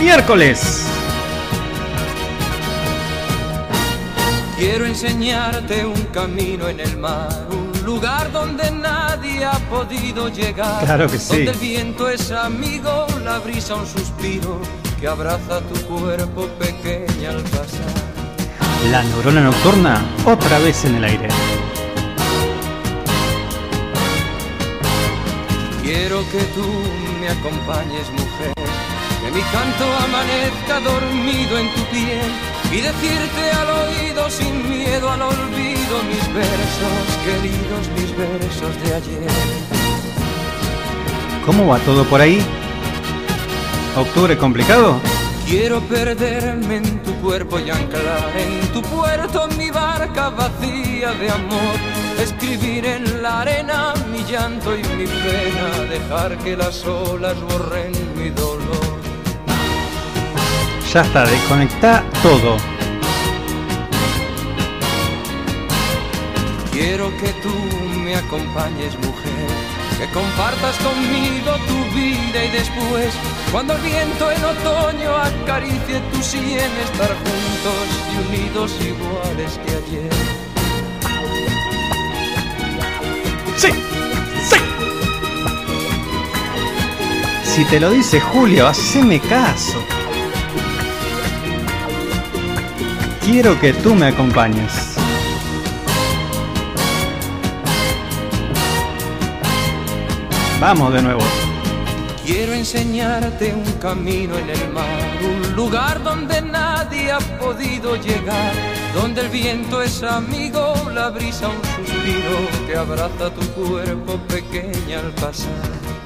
[0.00, 0.82] Miércoles.
[4.56, 10.84] Quiero enseñarte un camino en el mar, un lugar donde nadie ha podido llegar.
[10.84, 11.44] Claro que sí.
[11.44, 14.60] Donde el viento es amigo, la brisa un suspiro
[14.98, 17.94] que abraza tu cuerpo pequeña al pasar.
[18.90, 21.28] La neurona nocturna otra vez en el aire.
[25.82, 26.66] Quiero que tú
[27.20, 28.59] me acompañes, mujer,
[29.30, 32.30] que mi canto amanezca dormido en tu piel
[32.72, 39.30] y decirte al oído sin miedo al olvido mis versos, queridos mis versos de ayer.
[41.44, 42.40] ¿Cómo va todo por ahí?
[43.96, 45.00] ¿Octubre complicado?
[45.46, 51.76] Quiero perderme en tu cuerpo y anclar en tu puerto mi barca vacía de amor.
[52.20, 58.30] Escribir en la arena mi llanto y mi pena, dejar que las olas borren mi
[58.30, 58.69] dolor.
[60.92, 62.56] Ya está, desconecta todo.
[66.72, 67.54] Quiero que tú
[68.02, 69.50] me acompañes, mujer,
[69.98, 73.14] que compartas conmigo tu vida y después,
[73.52, 80.12] cuando el viento en otoño acaricie tu sien, estar juntos y unidos iguales que ayer.
[83.56, 83.68] ¡Sí!
[84.48, 84.60] ¡Sí!
[87.44, 89.78] Si te lo dice Julio, haceme caso.
[93.22, 94.96] Quiero que tú me acompañes.
[100.60, 101.20] Vamos de nuevo.
[102.24, 104.86] Quiero enseñarte un camino en el mar,
[105.22, 108.52] un lugar donde nadie ha podido llegar,
[108.94, 115.10] donde el viento es amigo, la brisa un suspiro que abraza tu cuerpo pequeña al
[115.12, 115.99] pasar.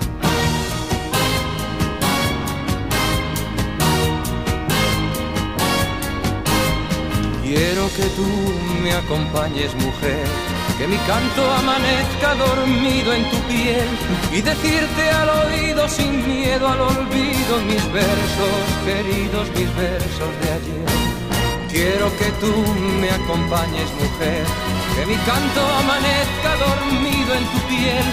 [7.55, 8.27] Quiero que tú
[8.83, 10.27] me acompañes, mujer,
[10.77, 13.87] que mi canto amanezca dormido en tu piel
[14.33, 20.89] y decirte al oído sin miedo al olvido mis versos, queridos mis versos de ayer.
[21.71, 22.53] Quiero que tú
[23.01, 24.45] me acompañes, mujer,
[24.97, 28.07] que mi canto amanezca dormido en tu piel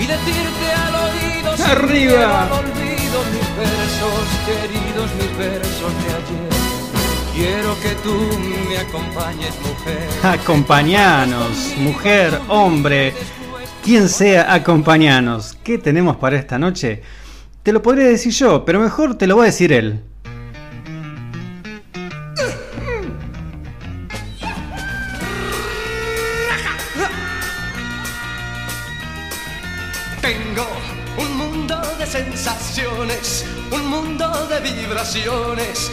[0.00, 2.18] y decirte al oído sin Arriba.
[2.18, 6.87] miedo al olvido mis versos, queridos mis versos de ayer.
[7.38, 8.18] Quiero que tú
[8.68, 10.08] me acompañes, mujer.
[10.24, 13.14] Acompañanos, mujer, hombre,
[13.84, 15.56] quien sea, acompañanos.
[15.62, 17.00] ¿Qué tenemos para esta noche?
[17.62, 20.02] Te lo podría decir yo, pero mejor te lo va a decir él.
[30.20, 30.66] Tengo
[31.16, 35.92] un mundo de sensaciones, un mundo de vibraciones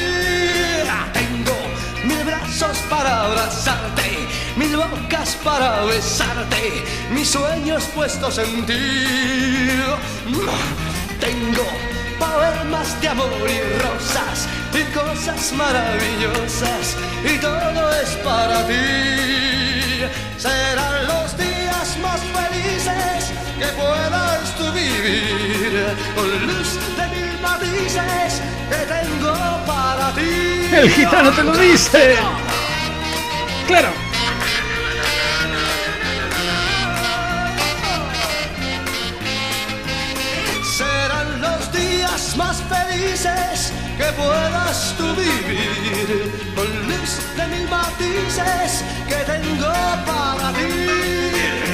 [2.61, 8.73] Para abrazarte, mil bocas para besarte, mis sueños puestos en ti.
[11.19, 11.65] Tengo
[12.19, 20.05] poemas de amor y rosas y cosas maravillosas y todo es para ti.
[20.37, 27.00] Serán los días más felices que puedas tú vivir con luz de
[27.61, 29.33] dices que tengo
[29.65, 30.69] para ti.
[30.73, 32.15] El gitano te lo dice.
[33.67, 33.89] Claro.
[40.77, 49.15] Serán los días más felices que puedas tú vivir con luz de mil matices que
[49.31, 49.71] tengo
[50.05, 51.70] para ti.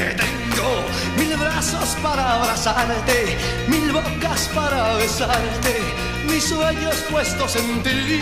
[2.03, 3.35] Para abrazarte,
[3.67, 5.81] mil bocas para besarte,
[6.27, 8.19] mis sueños puestos en ti.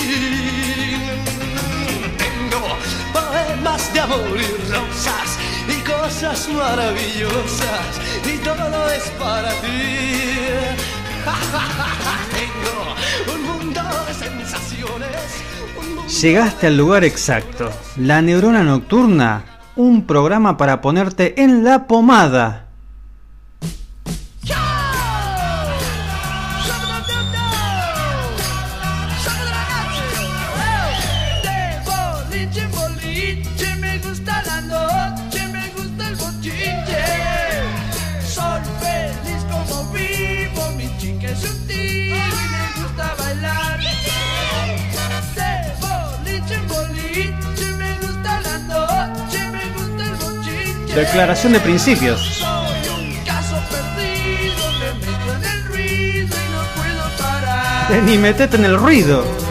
[2.18, 2.78] Tengo
[3.12, 5.38] poemas de amor y rosas
[5.68, 10.32] y cosas maravillosas y todo es para ti.
[12.32, 12.96] Tengo
[13.36, 15.28] un mundo de sensaciones.
[16.22, 17.70] Llegaste al lugar exacto.
[17.98, 19.44] La neurona nocturna,
[19.76, 22.65] un programa para ponerte en la pomada.
[56.76, 57.92] Puedo parar.
[57.92, 59.45] Eh, Ni metete en el ruido.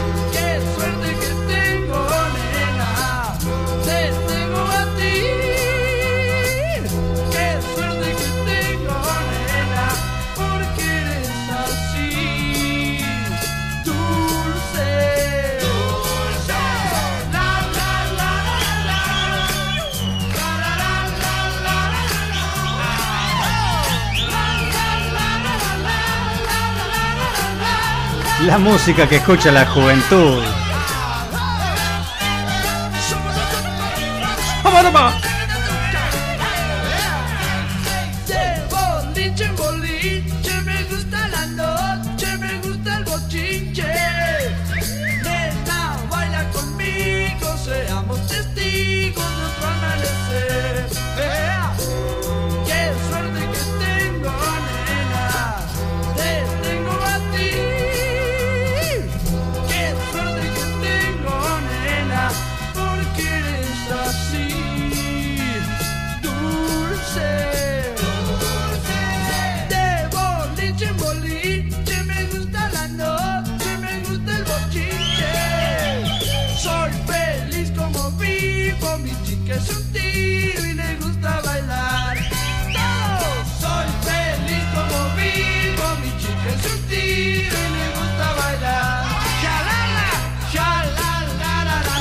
[28.45, 28.57] La.
[28.59, 30.43] Música que escucha la juventud.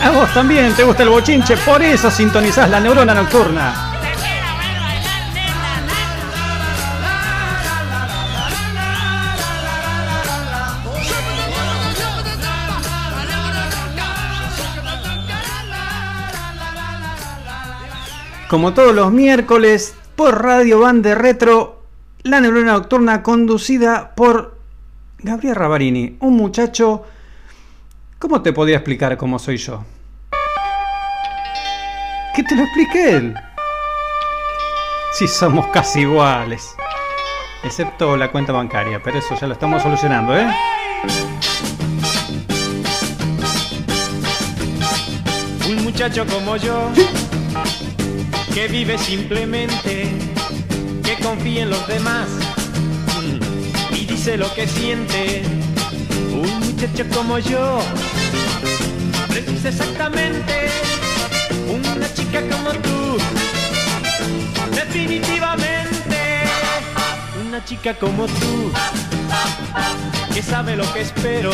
[0.05, 3.91] A vos también te gusta el bochinche, por eso sintonizás la neurona nocturna.
[18.51, 21.83] Como todos los miércoles, por Radio Bande Retro,
[22.25, 24.59] la neurona nocturna conducida por
[25.21, 27.05] Gabriel Ravarini, un muchacho...
[28.19, 29.83] ¿Cómo te podría explicar cómo soy yo?
[32.35, 33.35] Que te lo explique él.
[35.13, 36.75] Si somos casi iguales.
[37.63, 40.49] Excepto la cuenta bancaria, pero eso ya lo estamos solucionando, ¿eh?
[45.69, 46.91] Un muchacho como yo,
[48.53, 50.11] que vive simplemente,
[51.05, 52.27] que confía en los demás
[53.93, 55.45] y dice lo que siente.
[56.33, 57.81] Un muchacho como yo,
[59.29, 60.64] precisa exactamente
[62.35, 63.17] chica como tú.
[64.75, 66.43] Definitivamente,
[67.47, 68.73] una chica como tú,
[70.33, 71.53] que sabe lo que espero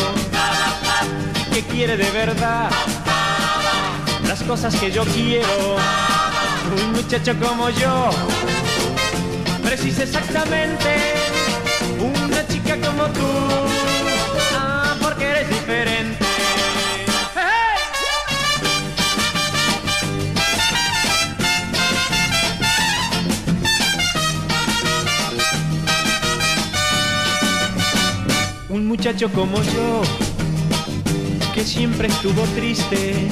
[1.35, 2.71] y que quiere de verdad
[4.27, 5.75] las cosas que yo quiero.
[6.83, 8.09] Un muchacho como yo
[9.63, 11.13] precisa exactamente
[11.99, 13.27] una chica como tú.
[14.57, 15.50] Ah, porque eres
[28.91, 30.01] muchacho como yo,
[31.53, 33.29] que siempre estuvo triste,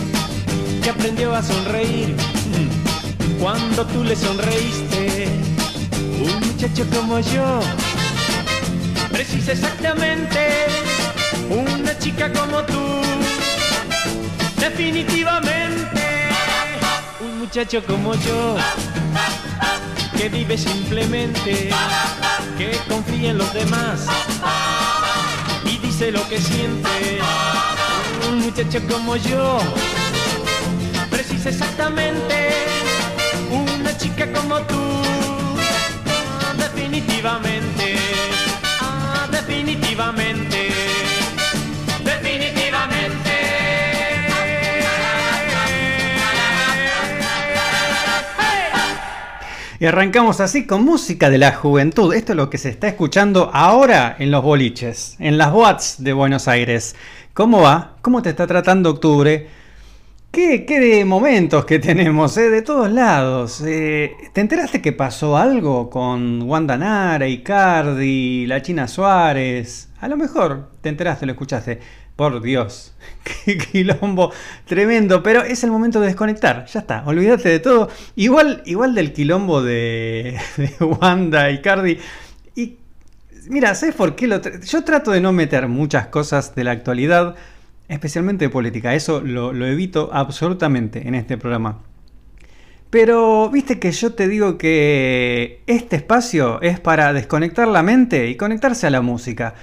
[0.82, 2.16] que aprendió a sonreír
[3.42, 5.28] cuando tú le sonreíste.
[6.22, 7.60] Un muchacho como yo,
[9.12, 10.40] precisa exactamente
[11.50, 13.02] Una chica como tú,
[14.62, 16.30] definitivamente.
[17.20, 18.56] Un muchacho como yo,
[20.18, 21.70] que vive simplemente,
[22.58, 24.08] que confía en los demás
[26.00, 27.20] dice lo que siente.
[28.30, 29.60] Un muchacho como yo,
[31.10, 32.50] precisa exactamente.
[33.52, 34.80] Una chica como tú.
[36.42, 37.98] Ah, definitivamente.
[39.32, 40.69] Definitivamente.
[49.82, 52.14] Y arrancamos así con música de la juventud.
[52.14, 56.12] Esto es lo que se está escuchando ahora en los boliches, en las boats de
[56.12, 56.98] Buenos Aires.
[57.34, 57.96] ¿Cómo va?
[58.02, 59.48] ¿Cómo te está tratando octubre?
[60.32, 62.50] ¿Qué, qué de momentos que tenemos, eh?
[62.50, 63.64] de todos lados?
[63.66, 69.88] Eh, ¿Te enteraste que pasó algo con Wanda Nara, Icardi, la China Suárez?
[70.02, 71.80] A lo mejor te enteraste, lo escuchaste.
[72.20, 72.94] Por Dios,
[73.46, 74.34] qué quilombo
[74.66, 77.88] tremendo, pero es el momento de desconectar, ya está, olvídate de todo.
[78.18, 80.38] Igual, igual del quilombo de,
[80.82, 81.98] Wanda, Icardi.
[82.58, 82.76] Y
[83.48, 84.28] mira, ¿sabes por qué?
[84.28, 87.36] Lo Yo trato de no meter muchas cosas de la actualidad,
[87.88, 91.84] especialmente de política, eso lo evito absolutamente en este programa.
[92.90, 98.36] Pero viste que yo te digo que este espacio es para desconectar la mente y
[98.36, 99.56] conectarse a la música.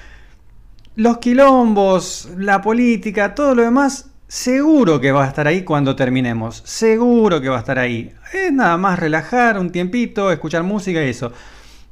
[0.96, 6.62] Los quilombos, la política, todo lo demás, seguro que va a estar ahí cuando terminemos.
[6.64, 8.14] Seguro que va a estar ahí.
[8.32, 11.32] Es nada más relajar un tiempito, escuchar música y eso.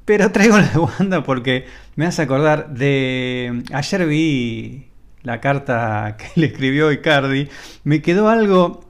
[0.06, 3.62] Pero traigo la de Wanda porque me hace acordar de...
[3.74, 4.86] Ayer vi
[5.22, 7.50] la carta que le escribió Icardi.
[7.84, 8.84] Me quedó algo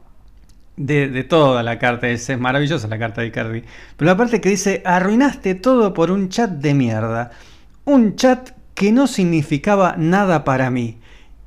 [0.76, 2.08] de, toda la carta.
[2.08, 3.64] Es maravillosa la carta de Icardi.
[3.96, 7.32] Pero la parte que dice, arruinaste todo por un chat de mierda.
[7.84, 10.98] Un chat que no significaba nada para mí.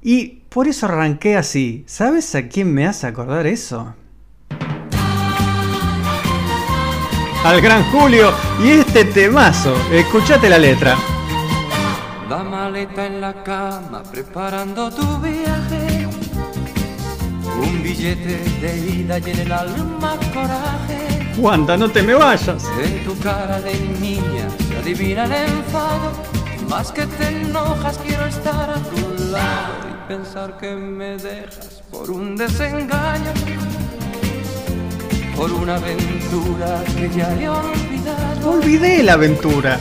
[0.01, 1.83] Y por eso arranqué así.
[1.87, 3.93] ¿Sabes a quién me hace acordar eso?
[7.43, 8.31] Al gran Julio
[8.63, 9.75] y este temazo.
[9.91, 10.97] Escuchate la letra.
[12.29, 16.07] La maleta en la cama preparando tu viaje.
[17.61, 21.33] Un billete de ida y en el alma coraje.
[21.37, 22.65] Wanda, no te me vayas.
[22.83, 26.11] En tu cara de niña se adivina el enfado.
[26.67, 32.11] Más que te enojas, quiero estar a tu lado y pensar que me dejas por
[32.11, 33.33] un desengaño.
[35.35, 38.51] Por una aventura que ya he olvidado.
[38.51, 39.79] Olvidé la aventura.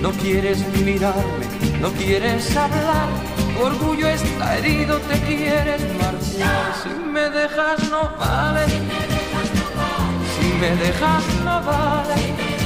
[0.00, 1.46] No quieres mirarme,
[1.80, 3.08] no quieres hablar.
[3.56, 6.74] Tu orgullo está herido, te quieres marchar.
[6.82, 8.66] Si me dejas, no vale.
[10.34, 12.57] Si me dejas, no vale.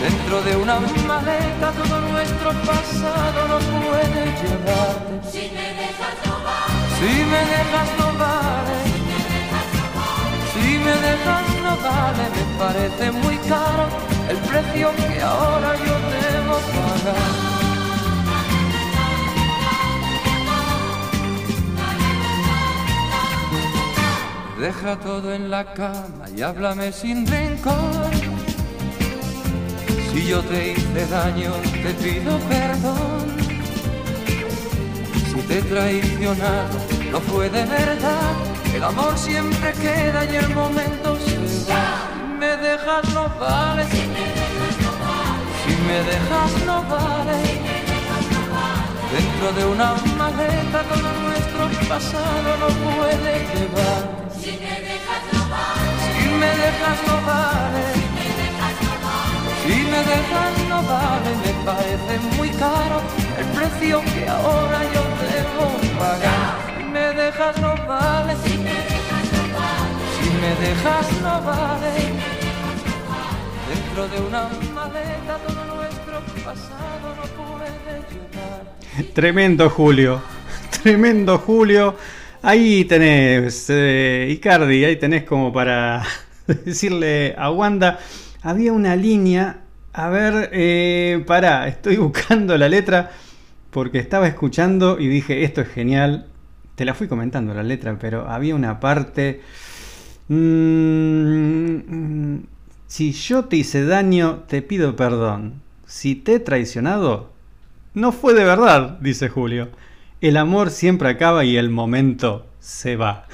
[0.00, 5.30] Dentro de una maleta todo nuestro pasado no puede llevarte.
[5.32, 6.86] Si me dejas, no vale.
[6.98, 8.78] Si me dejas, no vale.
[10.52, 12.24] Si me dejas, no vale.
[12.36, 13.88] Me parece muy caro
[14.28, 17.56] el precio que ahora yo debo pagar.
[24.60, 28.35] Deja todo en la cama y háblame sin rencor.
[30.16, 33.36] Si yo te hice daño, te pido perdón.
[35.28, 38.32] Si te he no fue de verdad.
[38.74, 41.36] El amor siempre queda y el momento se
[41.70, 42.08] va.
[42.16, 43.84] Si me dejas, no vale.
[45.62, 47.36] Si me dejas, no vale.
[49.12, 54.02] Dentro de una maleta todo nuestro pasado no puede llevar.
[54.40, 55.90] Si me dejas, no vale.
[56.16, 58.05] Si me dejas, no vale.
[59.66, 63.02] Si me dejas no vale, me parece muy caro
[63.36, 66.54] el precio que ahora yo debo pagar.
[66.78, 71.92] Si me dejas no vale, si me dejas no vale, si me dejas no vale.
[73.68, 79.14] Dentro de una maleta todo nuestro pasado no puede llevar.
[79.14, 80.22] Tremendo Julio.
[80.82, 81.96] Tremendo Julio.
[82.40, 86.04] Ahí tenés, eh, Icardi, ahí tenés como para
[86.46, 87.98] decirle a Wanda.
[88.46, 89.64] Había una línea.
[89.92, 93.10] A ver, eh, pará, estoy buscando la letra
[93.72, 96.28] porque estaba escuchando y dije, esto es genial.
[96.76, 99.40] Te la fui comentando la letra, pero había una parte...
[100.28, 100.76] Mm,
[102.86, 105.60] si yo te hice daño, te pido perdón.
[105.84, 107.32] Si te he traicionado,
[107.94, 109.70] no fue de verdad, dice Julio.
[110.20, 113.26] El amor siempre acaba y el momento se va.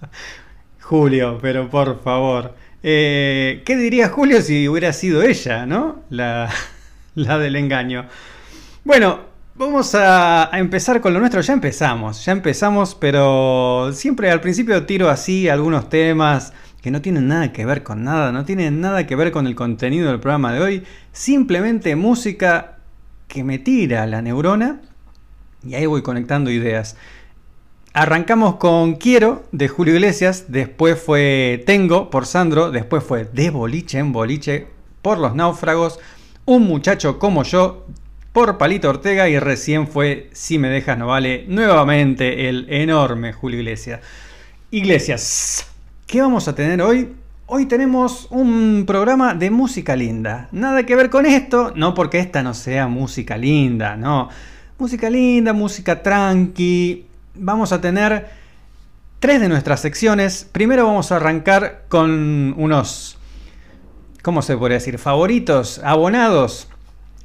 [0.80, 2.63] Julio, pero por favor.
[2.86, 6.02] Eh, ¿Qué diría Julio si hubiera sido ella, no?
[6.10, 6.50] La,
[7.16, 8.06] la del engaño.
[8.84, 11.40] Bueno, Vamos a, a empezar con lo nuestro.
[11.40, 17.28] Ya empezamos, ya empezamos, pero siempre al principio tiro así algunos temas que no tienen
[17.28, 20.52] nada que ver con nada, no tienen nada que ver con el contenido del programa
[20.52, 20.82] de hoy.
[21.12, 22.78] Simplemente música
[23.28, 24.80] que me tira la neurona
[25.64, 26.96] y ahí voy conectando ideas.
[27.96, 34.00] Arrancamos con Quiero de Julio Iglesias, después fue Tengo por Sandro, después fue De Boliche
[34.00, 34.66] en Boliche
[35.00, 36.00] por Los Náufragos,
[36.44, 37.86] Un Muchacho como yo
[38.32, 43.60] por Palito Ortega y recién fue Si me dejas no vale nuevamente el enorme Julio
[43.60, 44.00] Iglesias.
[44.72, 45.64] Iglesias,
[46.08, 47.14] ¿qué vamos a tener hoy?
[47.46, 50.48] Hoy tenemos un programa de música linda.
[50.50, 54.30] Nada que ver con esto, no porque esta no sea música linda, no.
[54.78, 57.13] Música linda, música tranqui.
[57.34, 58.30] Vamos a tener
[59.20, 60.48] tres de nuestras secciones.
[60.50, 63.18] Primero vamos a arrancar con unos,
[64.22, 64.98] ¿cómo se podría decir?
[64.98, 66.68] Favoritos, abonados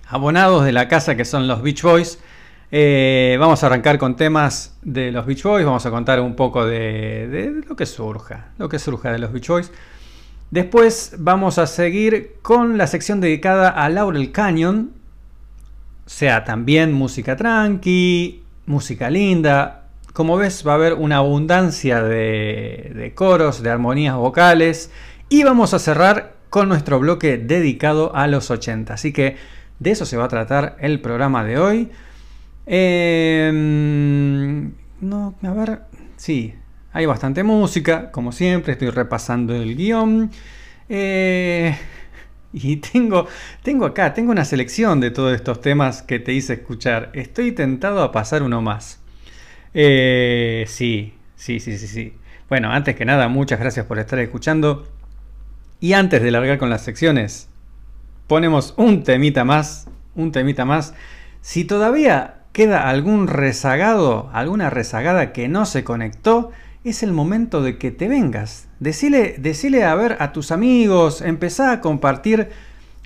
[0.09, 2.19] abonados de la casa que son los Beach Boys.
[2.71, 6.65] Eh, vamos a arrancar con temas de los Beach Boys, vamos a contar un poco
[6.65, 9.71] de, lo que surja, lo que surja de los Beach Boys.
[10.51, 14.91] Después vamos a seguir con la sección dedicada a Laurel Canyon,
[16.05, 19.78] sea, también música tranqui, música linda.
[20.13, 24.91] Como ves va a haber una abundancia de, coros, de armonías vocales
[25.29, 28.93] y vamos a cerrar con nuestro bloque dedicado a los 80.
[28.93, 29.37] Así que
[29.79, 31.89] de eso se va a tratar el programa de hoy.
[32.65, 33.51] Eh,
[35.01, 35.81] no, a ver,
[36.17, 36.55] sí,
[36.91, 40.31] hay bastante música, como siempre, estoy repasando el guion.
[40.89, 41.77] Eh,
[42.53, 43.27] y tengo,
[43.61, 47.11] tengo acá, tengo una selección de todos estos temas que te hice escuchar.
[47.13, 48.99] Estoy tentado a pasar uno más.
[49.73, 52.13] Eh, sí, sí, sí, sí, sí.
[52.49, 54.87] Bueno, antes que nada, muchas gracias por estar escuchando.
[55.79, 57.47] Y antes de largar con las secciones,
[58.27, 60.93] ponemos un temita más, un temita más.
[61.41, 66.51] Si todavía queda algún rezagado, alguna rezagada que no se conectó,
[66.83, 68.67] es el momento de que te vengas.
[68.79, 72.49] Decile, decile a ver a tus amigos, empezá a compartir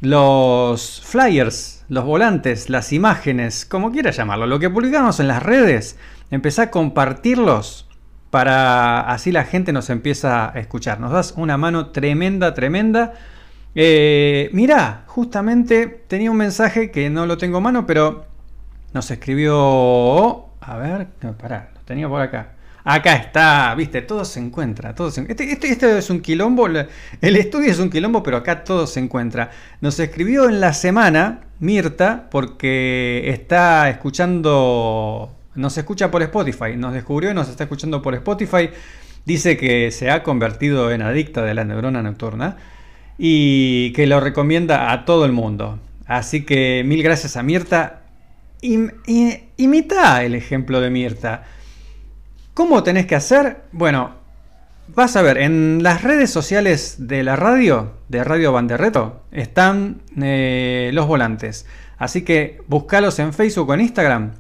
[0.02, 5.98] los flyers, los volantes, las imágenes, como quieras llamarlo, lo que publicamos en las redes,
[6.34, 7.88] empezá a compartirlos
[8.30, 11.00] para así la gente nos empieza a escuchar.
[11.00, 13.14] Nos das una mano tremenda, tremenda
[13.76, 18.26] eh, mirá, justamente tenía un mensaje que no lo tengo a mano, pero
[18.94, 20.46] nos escribió.
[20.62, 22.54] A ver, pará, lo tenía por acá.
[22.86, 24.94] Acá está, viste, todo se encuentra.
[24.94, 28.86] Todo este, este, este, es un quilombo, el estudio es un quilombo, pero acá todo
[28.88, 29.52] se encuentra.
[29.82, 37.32] Nos escribió en la semana Mirta, porque está escuchando, nos escucha por Spotify, nos descubrió
[37.32, 38.70] y nos está escuchando por Spotify.
[39.26, 42.58] Dice que se ha convertido en adicta de la neurona nocturna
[43.18, 45.80] y que lo recomienda a todo el mundo.
[46.06, 48.02] Así que mil gracias a Mirta.
[48.62, 51.44] imita el ejemplo de Mirta.
[52.54, 53.64] ¿Cómo tenés que hacer?
[53.72, 54.16] Bueno,
[54.88, 60.92] vas a ver, en las redes sociales de la radio, de Radio Banderreto, están eh,
[60.94, 61.66] los volantes.
[61.98, 64.32] Así que buscalos en Facebook o en Instagram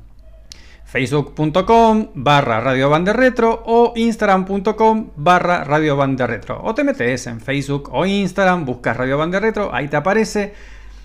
[0.94, 6.62] facebook.com barra Radio Retro o instagram.com barra Radio Retro.
[6.64, 10.54] O te metes en Facebook o Instagram, buscas Radio Retro, ahí te aparece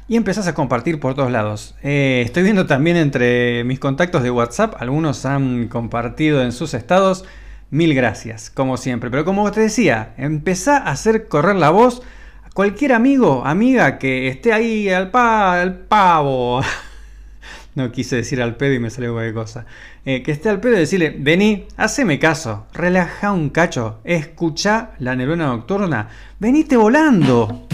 [0.06, 1.74] y empezás a compartir por todos lados.
[1.82, 7.24] Eh, estoy viendo también entre mis contactos de WhatsApp, algunos han compartido en sus estados.
[7.70, 9.10] Mil gracias, como siempre.
[9.10, 12.02] Pero como te decía, empezá a hacer correr la voz.
[12.52, 16.60] Cualquier amigo, amiga que esté ahí al, pa al pavo,
[17.78, 19.64] no quise decir al pedo y me salió cualquier cosa.
[20.04, 25.16] Eh, que esté al pedo y decirle, vení, haceme caso, relaja un cacho, escucha la
[25.16, 27.66] neurona nocturna, venite volando.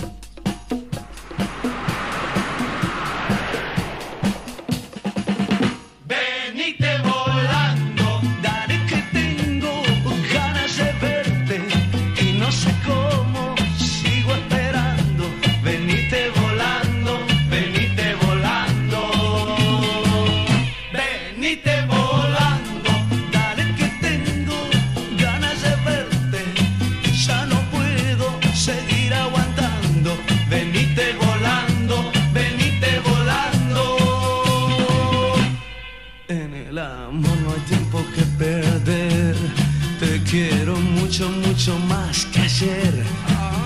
[41.64, 42.92] mucho más que ayer.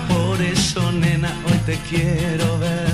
[0.07, 2.88] Por eso, nena, hoy te quiero ver.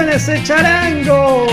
[0.00, 1.46] Suena ese charango.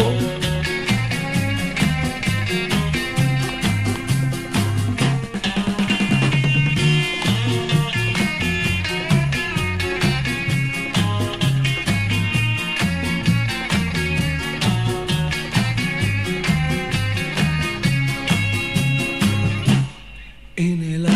[20.56, 21.08] En el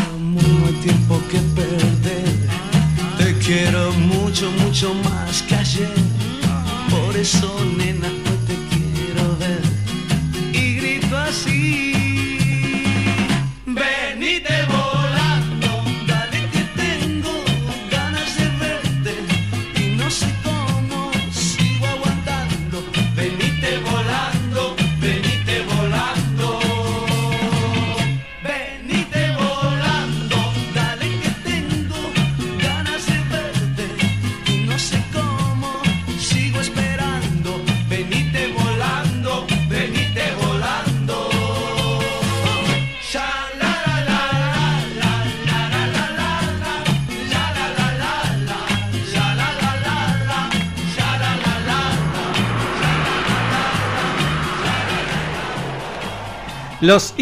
[7.21, 7.90] pezones.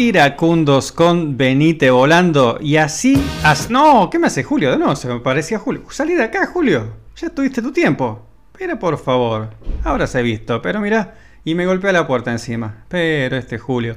[0.00, 3.22] Iracundos con Benite volando y así...
[3.44, 4.78] as- no, ¿qué me hace Julio?
[4.78, 5.82] No, se me parecía Julio.
[5.90, 6.94] Salí de acá, Julio.
[7.16, 8.26] Ya tuviste tu tiempo.
[8.58, 9.50] Pero por favor.
[9.84, 11.14] Ahora se ha visto, pero mira.
[11.44, 12.84] Y me golpea la puerta encima.
[12.88, 13.96] Pero este Julio.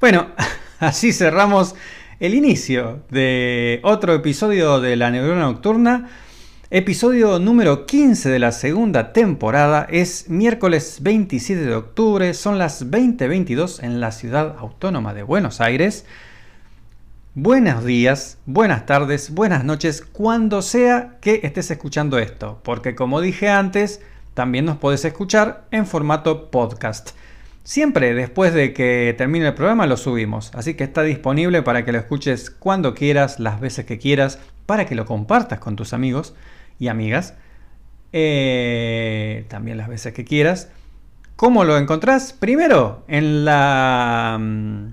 [0.00, 0.28] Bueno,
[0.80, 1.74] así cerramos
[2.20, 6.08] el inicio de otro episodio de La Neurona Nocturna.
[6.76, 13.80] Episodio número 15 de la segunda temporada es miércoles 27 de octubre, son las 20:22
[13.84, 16.04] en la ciudad autónoma de Buenos Aires.
[17.36, 23.48] Buenos días, buenas tardes, buenas noches, cuando sea que estés escuchando esto, porque como dije
[23.48, 24.00] antes,
[24.34, 27.10] también nos podés escuchar en formato podcast.
[27.62, 31.92] Siempre después de que termine el programa lo subimos, así que está disponible para que
[31.92, 36.34] lo escuches cuando quieras, las veces que quieras, para que lo compartas con tus amigos
[36.78, 37.34] y amigas,
[38.12, 40.70] eh, también las veces que quieras.
[41.36, 42.32] ¿Cómo lo encontrás?
[42.32, 44.86] Primero en la, mm,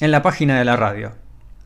[0.00, 1.12] en la página de la radio,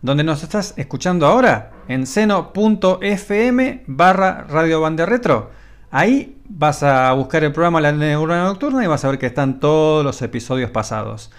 [0.01, 5.51] donde nos estás escuchando ahora, en seno.fm barra Radio Retro.
[5.91, 9.59] Ahí vas a buscar el programa La Neurona Nocturna y vas a ver que están
[9.59, 11.33] todos los episodios pasados.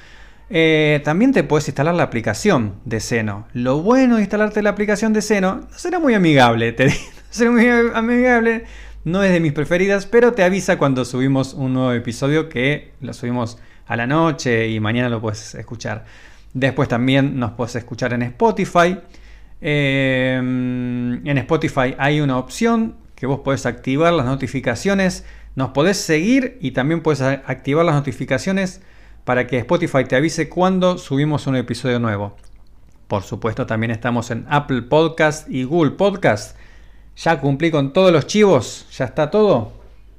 [0.49, 3.47] Eh, también te puedes instalar la aplicación de Seno.
[3.53, 6.93] Lo bueno de instalarte la aplicación de Seno no será muy amigable, te
[7.35, 8.65] será muy amigable,
[9.03, 13.13] no es de mis preferidas, pero te avisa cuando subimos un nuevo episodio que lo
[13.13, 16.05] subimos a la noche y mañana lo puedes escuchar.
[16.53, 18.97] Después también nos puedes escuchar en Spotify.
[19.61, 26.57] Eh, en Spotify hay una opción que vos podés activar las notificaciones, nos podés seguir
[26.61, 28.81] y también puedes a- activar las notificaciones
[29.23, 32.35] para que Spotify te avise cuando subimos un episodio nuevo.
[33.07, 36.57] Por supuesto, también estamos en Apple Podcast y Google Podcast.
[37.17, 39.73] Ya cumplí con todos los chivos, ya está todo.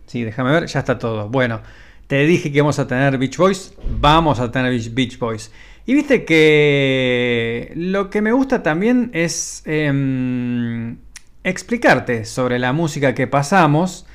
[0.06, 1.28] Sí, déjame ver, ya está todo.
[1.28, 1.60] Bueno,
[2.06, 5.50] te dije que vamos a tener Beach Boys, vamos a tener Beach- Boys.
[5.86, 10.98] Y viste que lo que me gusta también es em,
[11.42, 14.06] explicarte sobre la música que pasamos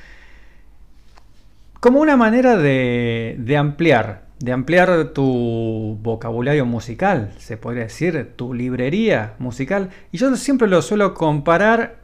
[1.80, 8.54] como una manera de, de ampliar, de ampliar tu vocabulario musical, se podría decir, tu
[8.54, 9.90] librería musical.
[10.10, 11.96] Y yo siempre lo suelo comparar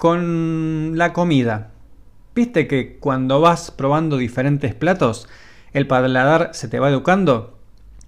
[0.00, 1.72] con la comida.
[2.34, 5.28] Viste que cuando vas probando diferentes platos,
[5.74, 7.58] el paladar se te va educando.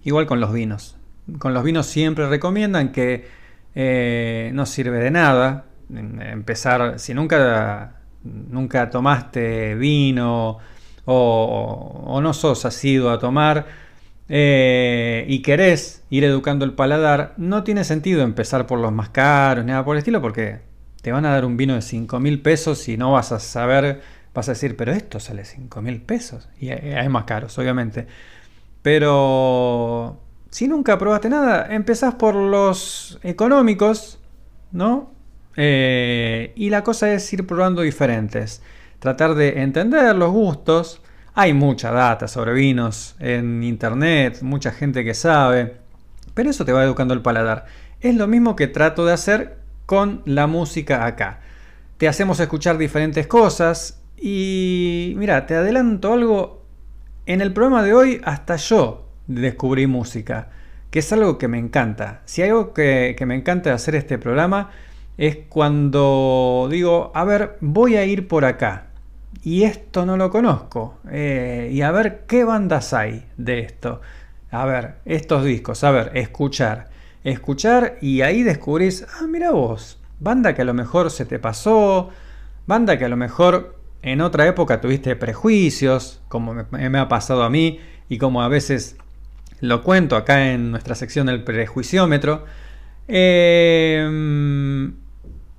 [0.02, 0.96] Igual con los vinos.
[1.38, 3.28] Con los vinos siempre recomiendan que
[3.74, 10.56] eh, no sirve de nada em- empezar, si nunca, nunca tomaste vino
[11.04, 13.66] o, no sos asiduo a tomar
[14.30, 19.66] eh, y querés ir educando el paladar, no tiene sentido empezar por los más caros,
[19.66, 20.71] nada por el estilo, porque
[21.02, 24.00] te van a dar un vino de 5 mil pesos y no vas a saber,
[24.32, 26.48] vas a decir, pero esto sale 5 mil pesos.
[26.58, 28.06] Y hay hay más caros, obviamente.
[28.82, 34.20] Pero si nunca probaste nada, empezás por los económicos,
[34.70, 35.10] ¿no?
[35.56, 38.62] Eh, y la cosa es ir probando diferentes.
[38.98, 41.00] Tratar de entender los gustos.
[41.34, 45.76] Hay mucha data sobre vinos en internet, mucha gente que sabe.
[46.34, 47.66] Pero eso te va educando el paladar.
[48.00, 49.61] Es lo mismo que trato de hacer
[49.92, 51.40] con la música acá.
[51.98, 56.62] Te hacemos escuchar diferentes cosas y mira, te adelanto algo.
[57.26, 60.48] En el programa de hoy hasta yo descubrí música,
[60.90, 62.22] que es algo que me encanta.
[62.24, 64.70] Si hay algo que, me encanta de hacer este programa
[65.18, 68.86] es cuando digo, a ver, voy a ir por acá.
[69.42, 71.00] y esto no lo conozco.
[71.10, 74.00] Eh, y a ver qué bandas hay de esto.
[74.50, 76.91] A ver, estos discos, a ver, escuchar.
[77.24, 82.10] Escuchar y ahí descubrís, ah, mira vos, banda que a lo mejor se te pasó,
[82.66, 87.50] banda que a lo mejor en otra época tuviste prejuicios, como me, ha pasado a
[87.50, 88.96] mí y como a veces
[89.60, 92.44] lo cuento acá en nuestra sección del prejuiciómetro.
[93.06, 94.90] Eh,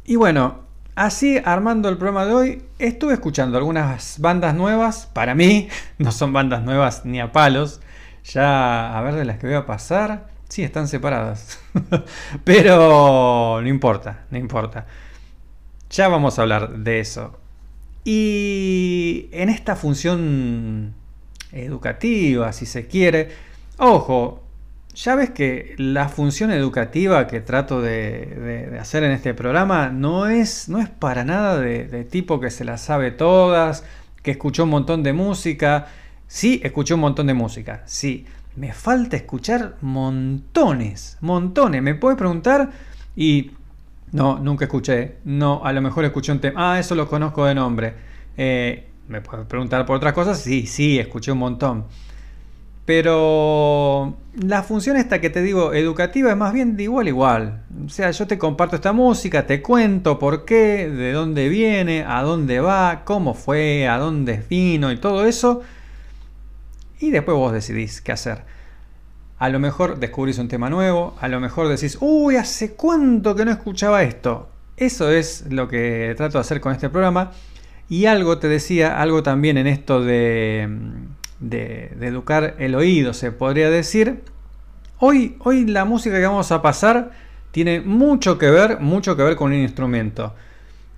[0.06, 0.64] y bueno,
[0.96, 5.10] así armando el programa de hoy, estuve escuchando algunas bandas nuevas.
[5.14, 7.80] Para mí, no son bandas nuevas ni a palos.
[8.26, 10.33] Ya, a ver de las que voy a pasar.
[10.54, 11.58] Sí, están separadas.
[12.44, 14.86] Pero no importa, no importa.
[15.90, 17.40] Ya vamos a hablar de eso.
[18.06, 20.94] Y en esta función
[21.52, 23.32] educativa, si se quiere,
[23.78, 24.44] ojo,
[24.94, 30.70] ya ves que la función educativa que trato de, hacer en este programa no es,
[30.70, 33.84] no es para nada de, tipo que se las sabe todas,
[34.22, 35.88] que escuchó un montón de música.
[36.28, 38.28] Sí, escuché un montón de música, sí.
[38.56, 41.82] Me falta escuchar montones, montones.
[41.82, 42.70] Me puedes preguntar
[43.16, 43.52] y...
[44.12, 45.18] No, nunca escuché.
[45.26, 46.74] No, a lo mejor escuché un tema.
[46.74, 47.96] Ah, eso lo conozco de nombre.
[48.38, 50.40] Eh, me puedes preguntar por otras cosas.
[50.40, 51.86] Sí, sí, escuché un montón.
[52.86, 57.64] Pero la función esta que te digo educativa es más bien de igual igual.
[57.86, 62.22] O sea, yo te comparto esta música, te cuento por qué, de dónde viene, a
[62.24, 65.62] dónde va, cómo fue, a dónde vino y todo eso.
[67.04, 68.44] Y después vos decidís qué hacer.
[69.38, 73.46] A lo mejor descubrís un tema nuevo, a lo mejor decís, uy, hace cuánto que
[73.46, 74.50] no escuchaba esto.
[74.78, 77.32] Eso es lo que trato de hacer con este programa.
[77.90, 80.68] Y algo te decía, algo también en esto de
[81.44, 84.22] de, educar el oído, se podría decir.
[85.00, 87.12] Hoy, hoy la música que vamos a pasar
[87.52, 90.34] tiene mucho que ver, mucho que ver con un instrumento.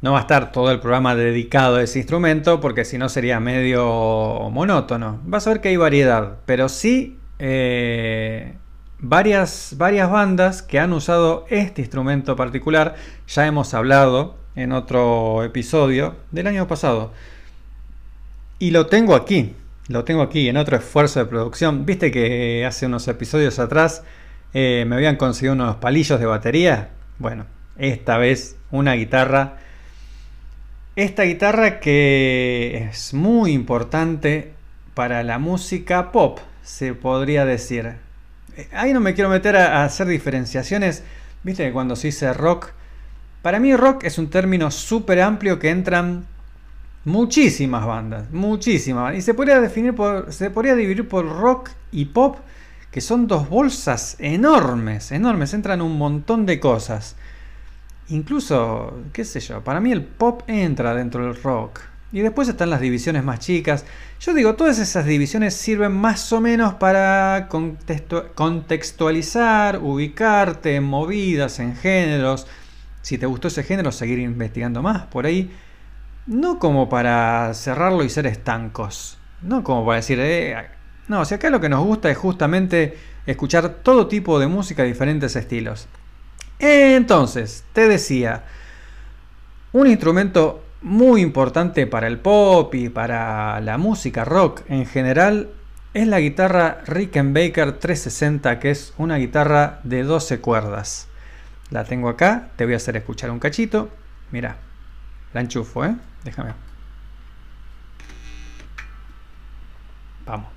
[0.05, 3.39] No va a estar todo el programa dedicado a ese instrumento porque si no sería
[3.39, 5.19] medio monótono.
[5.25, 8.53] Vas a ver que hay variedad, pero sí eh,
[8.99, 12.93] varias, varias bandas que han usado este instrumento particular.
[13.27, 17.11] Ya hemos hablado en otro episodio del año pasado.
[18.59, 19.55] Y lo tengo aquí.
[19.87, 21.83] Lo tengo aquí en otro esfuerzo de producción.
[21.87, 24.03] Viste que hace unos episodios atrás
[24.53, 26.91] eh, me habían conseguido unos palillos de batería.
[27.17, 27.47] Bueno,
[27.79, 29.64] esta vez una guitarra.
[30.95, 34.53] Esta guitarra que es muy importante
[34.93, 37.95] para la música pop, se podría decir.
[38.55, 41.03] Eh, ahí no me quiero meter a, hacer diferenciaciones.
[41.43, 42.69] Viste que cuando se dice rock,
[43.41, 46.27] para mí rock es un término súper amplio que entran
[47.05, 49.15] Muchísimas bandas, muchísimas.
[49.15, 52.37] Y se podría definir por, se podría dividir por rock y pop,
[52.89, 57.15] que son dos bolsas enormes, enormes, entran un montón de cosas.
[58.09, 61.79] Incluso, qué sé yo, para mí el pop entra dentro del rock.
[62.11, 63.83] Y después están las divisiones más chicas.
[64.21, 71.75] Yo digo, todas esas divisiones sirven más o menos para contextualizar, ubicarte en movidas, en
[71.75, 72.47] géneros.
[73.01, 75.51] Si te gustó ese género, seguir investigando más por ahí
[76.27, 80.55] no como para cerrarlo y ser estancos, no como para decir, eh,
[81.07, 84.89] no, sea, acá lo que nos gusta es justamente escuchar todo tipo de música de
[84.89, 85.87] diferentes estilos.
[86.59, 88.43] Entonces, te decía,
[89.73, 95.49] un instrumento muy importante para el pop y para la música rock en general
[95.95, 101.07] es la guitarra Rickenbacker 360, que es una guitarra de 12 cuerdas.
[101.71, 103.89] La tengo acá, te voy a hacer escuchar un cachito.
[104.31, 104.57] Mira,
[105.33, 105.95] la enchufo, ¿eh?
[106.23, 106.53] Déjame.
[110.25, 110.54] Vamos.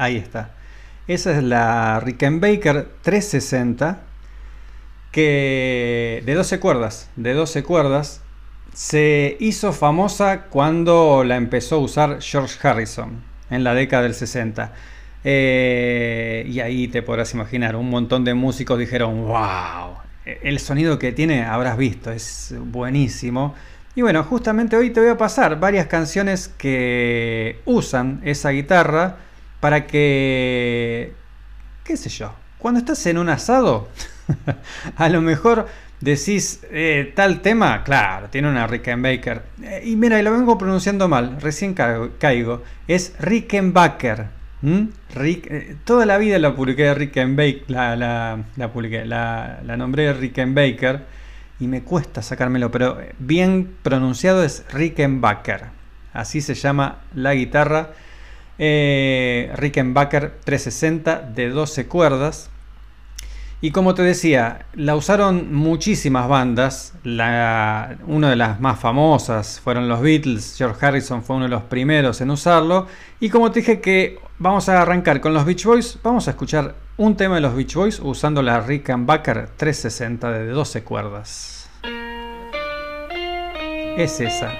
[0.00, 0.52] Ahí está.
[1.08, 4.00] Esa es la Rickenbacker 360
[5.12, 8.22] que de 12 cuerdas, de 12 cuerdas,
[8.72, 14.72] se hizo famosa cuando la empezó a usar George Harrison en la década del 60.
[15.22, 21.12] Eh, y ahí te podrás imaginar, un montón de músicos dijeron, wow, el sonido que
[21.12, 23.54] tiene habrás visto, es buenísimo.
[23.94, 29.28] Y bueno, justamente hoy te voy a pasar varias canciones que usan esa guitarra
[29.60, 31.12] para que,
[31.84, 33.88] qué sé yo, cuando estás en un asado,
[34.96, 35.66] a lo mejor
[36.00, 39.42] decís eh, tal tema, claro, tiene una Rickenbacker.
[39.62, 44.40] Eh, y mira, y lo vengo pronunciando mal, recién caigo, es Rickenbacker.
[44.62, 51.04] Eh, toda la vida la publiqué Rickenbacker, la, la, publiqué, la, la nombré Rickenbacker
[51.60, 55.64] y me cuesta sacármelo, pero bien pronunciado es Rickenbacker.
[56.12, 57.90] Así se llama la guitarra
[58.62, 62.50] eh, Rickenbacker 360 de 12 cuerdas.
[63.62, 66.92] Y como te decía, la usaron muchísimas bandas.
[67.04, 70.56] Una de las más famosas fueron los Beatles.
[70.58, 72.86] George Harrison fue uno de los primeros en usarlo.
[73.18, 76.74] Y como te dije que vamos a arrancar con los Beach Boys, vamos a escuchar
[76.98, 81.70] un tema de los Beach Boys usando la Rickenbacker 360 de 12 cuerdas.
[83.96, 84.52] Es esa.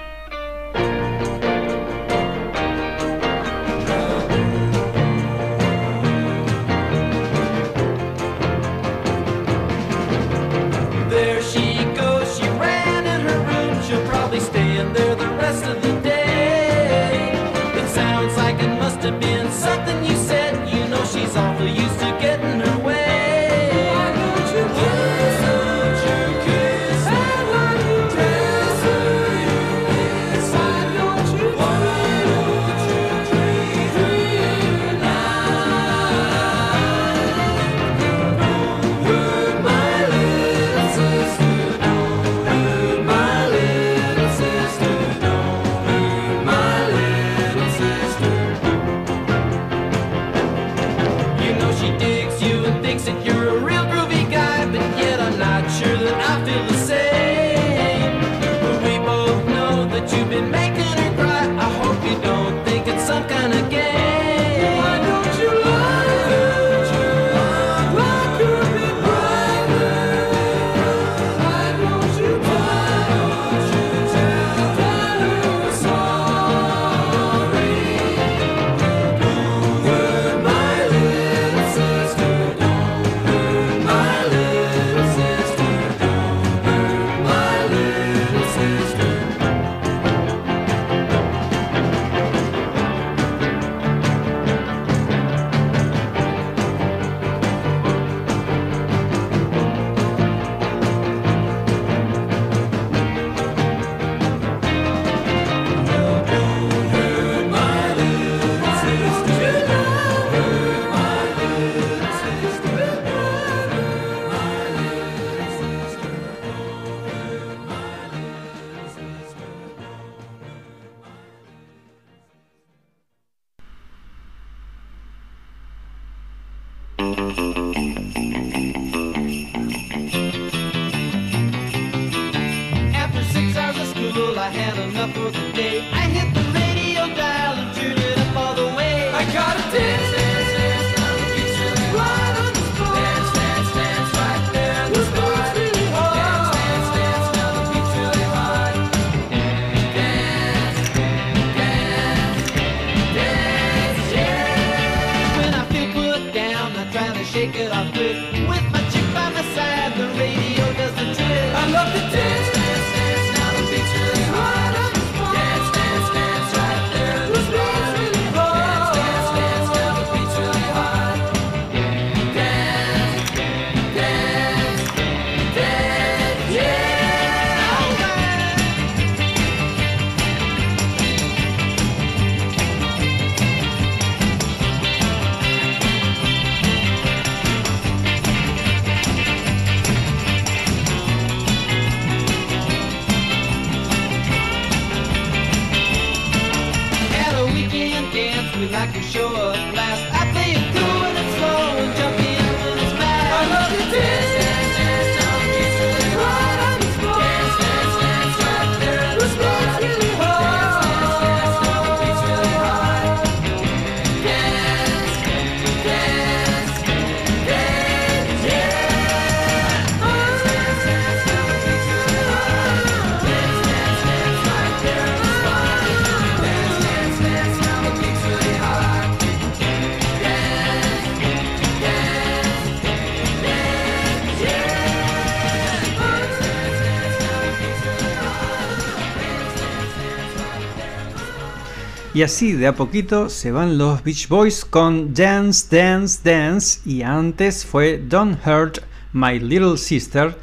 [242.21, 247.01] Y así de a poquito se van los Beach Boys con Dance, Dance, Dance y
[247.01, 248.77] antes fue Don't Hurt
[249.11, 250.37] My Little Sister,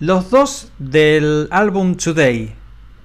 [0.00, 2.52] los dos del álbum Today.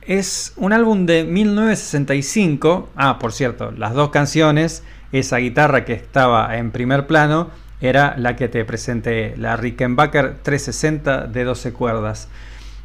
[0.01, 4.82] Es un álbum de 1965, ah, por cierto, las dos canciones,
[5.12, 11.28] esa guitarra que estaba en primer plano, era la que te presenté, la Rickenbacker 360
[11.28, 12.28] de 12 cuerdas.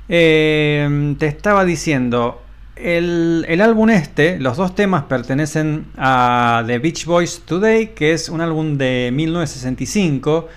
[0.06, 2.43] Eh, te estaba diciendo,
[2.76, 8.40] el, álbum este, los dos temas pertenecen a The Beach Boys Today, que es un
[8.40, 10.48] álbum de 1965.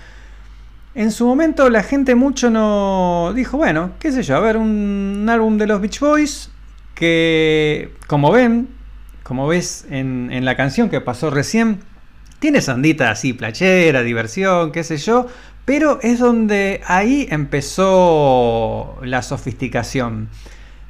[0.94, 5.26] En su momento la gente mucho no dijo, bueno, qué sé yo, a ver, un,
[5.30, 6.50] álbum de los Beach Boys
[6.94, 8.68] que, como ven,
[9.22, 11.80] como ves en, en la canción que pasó recién,
[12.40, 15.26] tiene sandita así, plachera, diversión, qué sé yo,
[15.64, 20.28] pero es donde ahí empezó la sofisticación.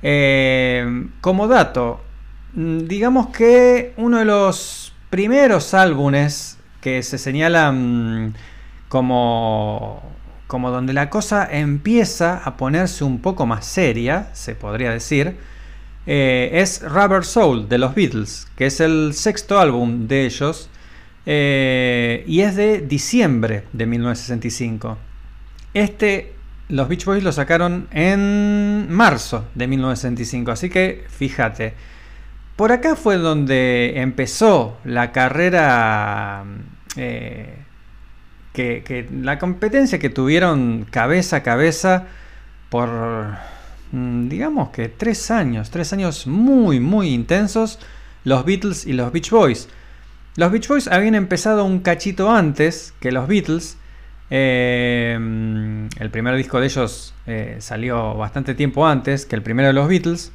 [0.03, 2.01] Eh, como dato,
[2.55, 8.35] mm, digamos que uno de los primeros álbumes que se señalan
[8.89, 10.03] como,
[10.47, 15.37] como donde la cosa empieza a ponerse un poco más seria, se podría decir,
[16.07, 20.71] eh, es Rubber Soul de los Beatles, que es el sexto álbum de ellos
[21.27, 24.97] eh, y es de diciembre de 1965.
[25.75, 26.33] Este,
[26.69, 31.75] los Beach Boys lo sacaron en marzo de 1965, así que fíjate.
[32.57, 36.45] Por acá fue donde empezó la carrera,
[36.97, 37.55] eh,
[38.53, 42.07] que, la competencia que tuvieron cabeza a cabeza
[42.69, 42.89] por,
[43.93, 47.79] mm, digamos que tres años, tres años muy, muy intensos,
[48.25, 49.69] los Beatles y los Beach Boys.
[50.35, 53.77] Los Beach Boys habían empezado un cachito antes que los Beatles.
[54.31, 59.72] Eh, el primer disco de ellos eh, salió bastante tiempo antes que el primero de
[59.72, 60.33] los Beatles.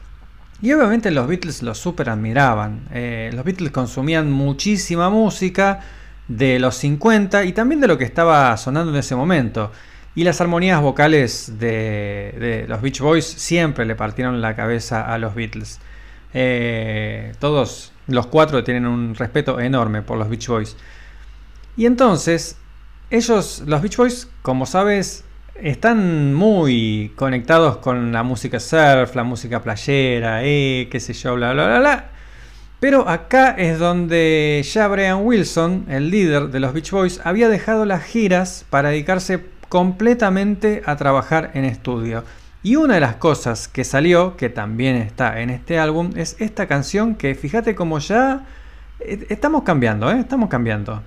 [0.62, 2.88] Y obviamente los Beatles los super admiraban.
[2.92, 5.82] Eh, los Beatles consumían muchísima música
[6.28, 9.72] de los 50 y también de lo que estaba sonando en ese momento.
[10.16, 15.18] Y las armonías vocales de, de los Beach Boys siempre le partieron la cabeza a
[15.18, 15.80] los Beatles.
[17.40, 20.78] todos los cuatro tienen un respeto enorme por los Beach Boys.
[21.76, 22.58] Y entonces,
[23.14, 29.62] ellos, los Beach Boys, como sabes, están muy conectados con la música surf, la música
[29.62, 32.06] playera, eh, qué sé yo, bla, bla, bla, bla.
[32.80, 37.86] Pero acá es donde ya Brian Wilson, el líder de los Beach Boys, había dejado
[37.86, 42.24] las giras para dedicarse completamente a trabajar en estudio.
[42.64, 46.66] Y una de las cosas que salió, que también está en este álbum, es esta
[46.66, 48.48] canción que fíjate como ya
[49.00, 50.20] eh, estamos cambiando, ¿eh?
[50.20, 51.04] estamos cambiando.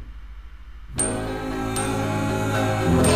[2.86, 3.15] Thank you.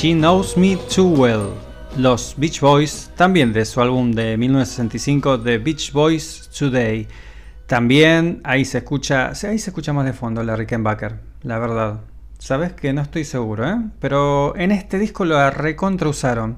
[0.00, 1.50] She Knows Me Too Well.
[1.98, 7.06] Los Beach Boys, también de su álbum de 1965, The Beach Boys Today.
[7.66, 12.00] También ahí se escucha, ahí se escucha más de fondo la Rickenbacker, la verdad.
[12.38, 13.76] Sabes que no estoy seguro, ¿eh?
[13.98, 16.56] Pero en este disco lo recontra usaron.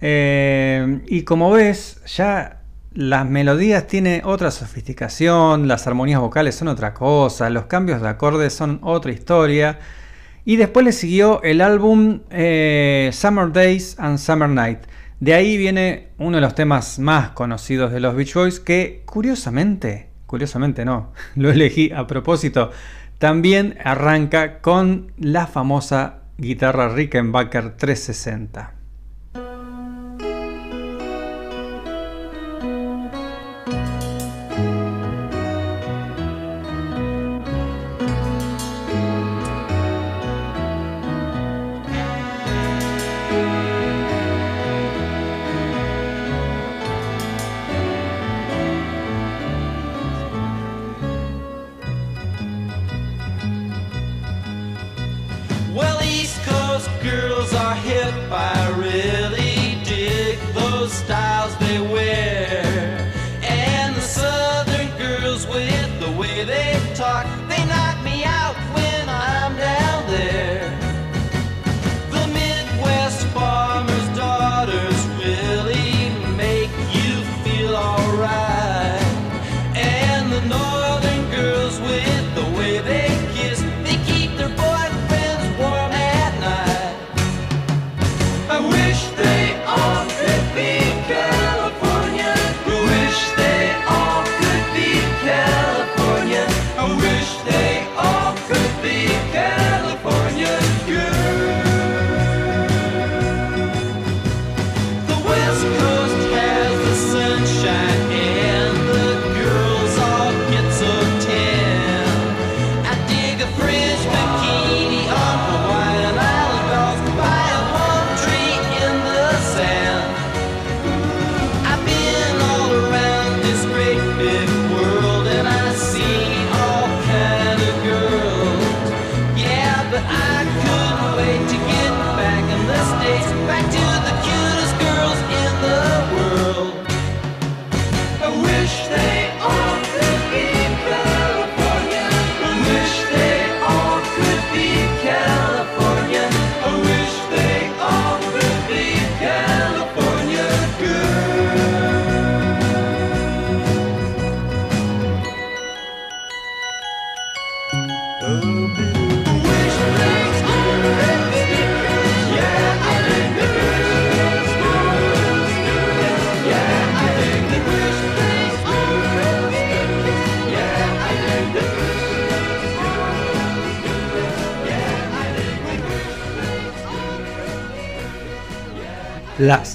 [0.00, 2.60] Eh, y como ves, ya
[2.94, 8.52] las melodías tienen otra sofisticación, las armonías vocales son otra cosa, los cambios de acordes
[8.52, 9.80] son otra historia.
[10.44, 14.80] Y después le siguió el álbum eh, Summer Days and Summer Night.
[15.20, 20.10] De ahí viene uno de los temas más conocidos de los Beach Boys que curiosamente,
[20.26, 22.70] curiosamente no, lo elegí a propósito,
[23.18, 28.77] también arranca con la famosa guitarra Rickenbacker 360.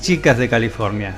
[0.03, 1.15] Chicas de California.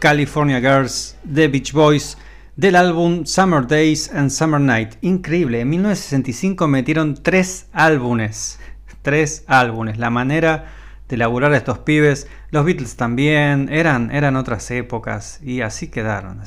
[0.00, 2.18] California Girls, The Beach Boys,
[2.54, 4.96] del álbum Summer Days and Summer Night.
[5.00, 8.60] Increíble, en 1965 metieron tres álbumes.
[9.00, 9.96] Tres álbumes.
[9.96, 10.66] La manera
[11.08, 12.28] de laburar a estos pibes.
[12.50, 13.70] Los Beatles también.
[13.72, 15.40] Eran, eran otras épocas.
[15.42, 16.42] Y así quedaron.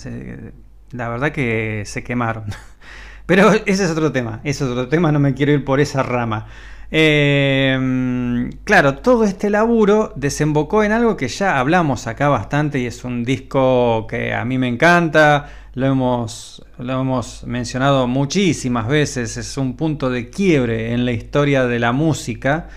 [0.92, 2.44] La verdad que se quemaron.
[3.26, 4.40] Pero ese es otro tema.
[4.44, 5.12] Ese es otro tema.
[5.12, 6.46] No me quiero ir por esa rama.
[6.92, 13.04] Eh, claro, todo este laburo desembocó en algo que ya hablamos acá bastante y es
[13.04, 19.58] un disco que a mí me encanta, lo hemos, lo hemos mencionado muchísimas veces, es
[19.58, 22.70] un punto de quiebre en la historia de la música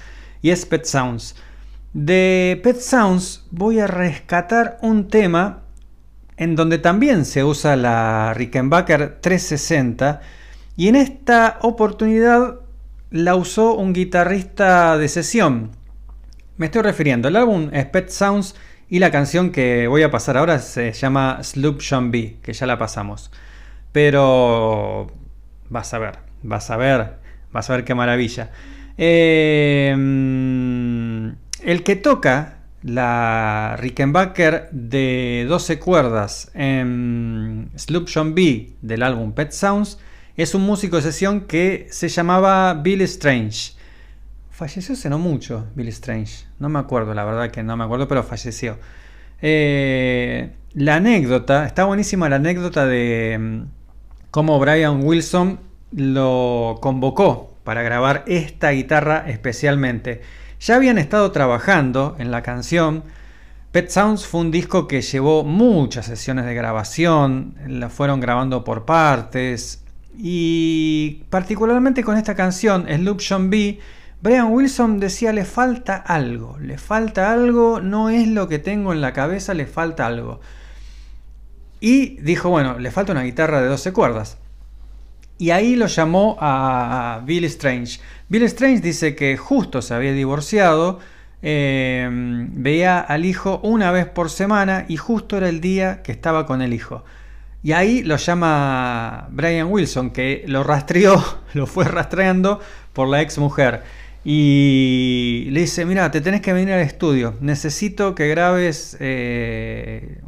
[0.42, 1.34] y es Pet Sounds.
[1.94, 5.60] De Pet Sounds voy a rescatar un tema
[6.36, 10.20] en donde también se usa la Rickenbacker 360
[10.76, 12.61] y en esta oportunidad
[13.12, 15.70] la usó un guitarrista de sesión.
[16.56, 18.56] Me estoy refiriendo, el álbum Pet Sounds
[18.88, 22.78] y la canción que voy a pasar ahora se llama Sloop B, que ya la
[22.78, 23.30] pasamos.
[23.92, 25.12] Pero
[25.68, 27.16] vas a ver, vas a ver,
[27.52, 28.50] vas a ver qué maravilla.
[28.96, 29.92] Eh,
[31.62, 39.98] el que toca la Rickenbacker de 12 cuerdas en Sloop B del álbum Pet Sounds
[40.36, 43.72] es un músico de sesión que se llamaba Bill Strange.
[44.50, 46.44] Falleció hace no mucho, Bill Strange.
[46.58, 48.78] No me acuerdo, la verdad que no me acuerdo, pero falleció.
[49.40, 53.62] Eh, la anécdota, está buenísima la anécdota de mm,
[54.30, 55.60] cómo Brian Wilson
[55.94, 60.22] lo convocó para grabar esta guitarra especialmente.
[60.60, 63.04] Ya habían estado trabajando en la canción.
[63.72, 68.84] Pet Sounds fue un disco que llevó muchas sesiones de grabación, la fueron grabando por
[68.84, 69.81] partes,
[70.16, 72.86] y particularmente con esta canción,
[73.20, 73.78] John B,
[74.20, 79.00] Brian Wilson decía le falta algo, le falta algo, no es lo que tengo en
[79.00, 80.40] la cabeza, le falta algo.
[81.80, 84.38] Y dijo, bueno, le falta una guitarra de 12 cuerdas.
[85.38, 87.98] Y ahí lo llamó a Bill Strange.
[88.28, 91.00] Bill Strange dice que justo se había divorciado,
[91.42, 96.46] eh, veía al hijo una vez por semana y justo era el día que estaba
[96.46, 97.04] con el hijo.
[97.62, 101.22] Y ahí lo llama Brian Wilson, que lo rastreó,
[101.54, 102.60] lo fue rastreando
[102.92, 103.82] por la ex mujer.
[104.24, 110.20] Y le dice, mira, te tenés que venir al estudio, necesito que grabes eh,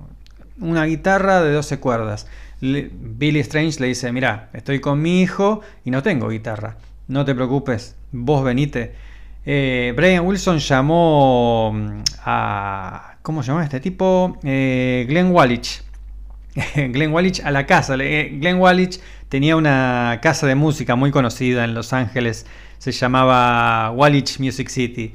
[0.60, 2.26] una guitarra de 12 cuerdas.
[2.60, 6.76] Billy Strange le dice, mira, estoy con mi hijo y no tengo guitarra,
[7.08, 8.94] no te preocupes, vos venite.
[9.46, 13.16] Eh, Brian Wilson llamó mm, a...
[13.22, 14.38] ¿Cómo se llama este tipo?
[14.42, 15.83] Eh, Glenn Wallich.
[16.74, 17.96] Glenn Wallich a la casa.
[17.98, 22.46] Eh, Glenn Wallich tenía una casa de música muy conocida en Los Ángeles.
[22.78, 25.12] Se llamaba Wallich Music City.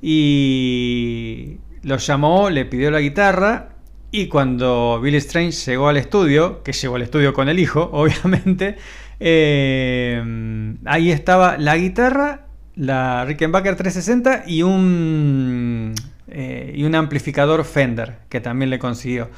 [0.00, 3.70] Y lo llamó, le pidió la guitarra.
[4.10, 8.76] Y cuando Billy Strange llegó al estudio, que llegó al estudio con el hijo, obviamente,
[9.20, 15.94] eh, ahí estaba la guitarra, la Rickenbacker 360 y un,
[16.28, 19.28] eh, y un amplificador Fender, que también le consiguió.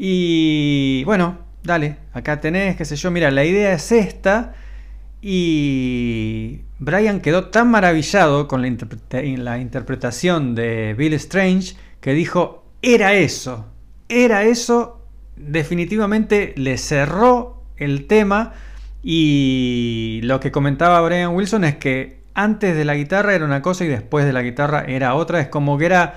[0.00, 4.54] Y bueno, dale, acá tenés, qué sé yo, mira, la idea es esta.
[5.20, 8.68] Y Brian quedó tan maravillado con la,
[9.10, 13.66] la interpretación de Bill Strange que dijo, era eso,
[14.08, 15.04] era eso,
[15.36, 18.52] definitivamente le cerró el tema
[19.02, 23.84] y lo que comentaba Brian Wilson es que antes de la guitarra era una cosa
[23.84, 26.14] y después de la guitarra era otra, es como que era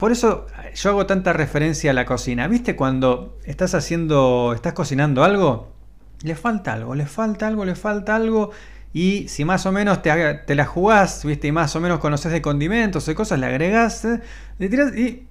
[0.00, 2.48] por eso yo hago tanta referencia a la cocina.
[2.48, 5.74] ¿Viste cuando estás haciendo, estás cocinando algo?
[6.22, 8.50] Le falta algo, le falta algo, le falta algo.
[8.94, 11.48] Y si más o menos te, la jugás, ¿viste?
[11.48, 14.20] Y más o menos conoces de condimentos, de cosas, le agregás, eh,
[14.58, 15.26] le tirás y...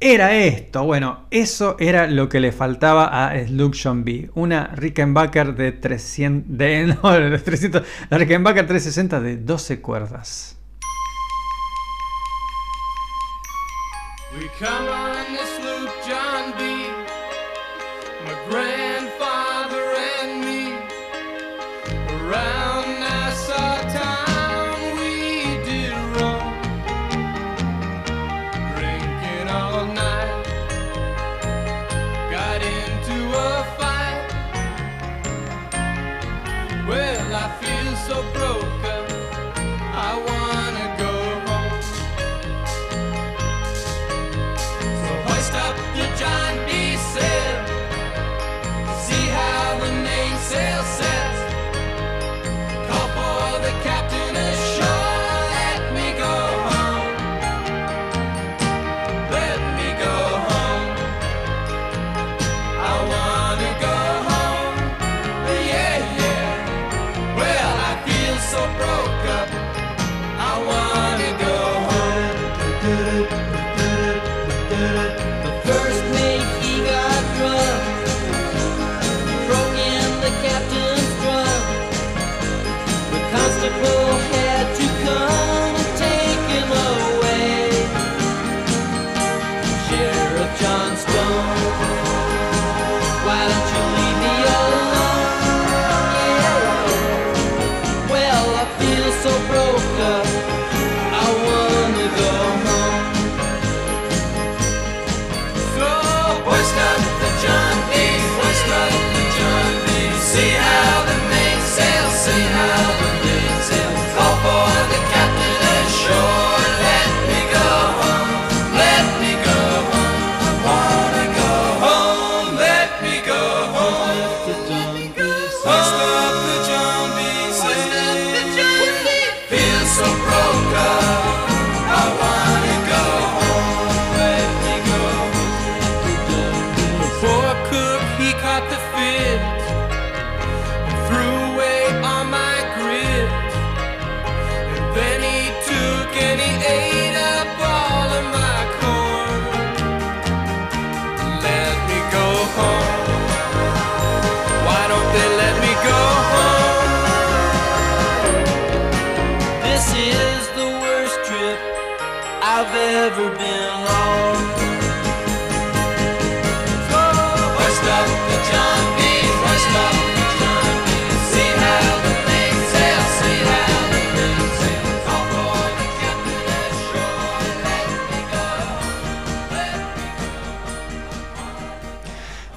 [0.00, 4.28] Era esto, bueno, eso era lo que le faltaba a Slug John B.
[4.34, 10.53] Una Rickenbacker de 300, de, no, de 300, la Rickenbacker 360 de 12 cuerdas.
[14.36, 15.53] We come on this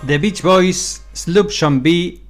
[0.08, 1.52] The Beach Boys, Sloop
[1.82, 2.22] B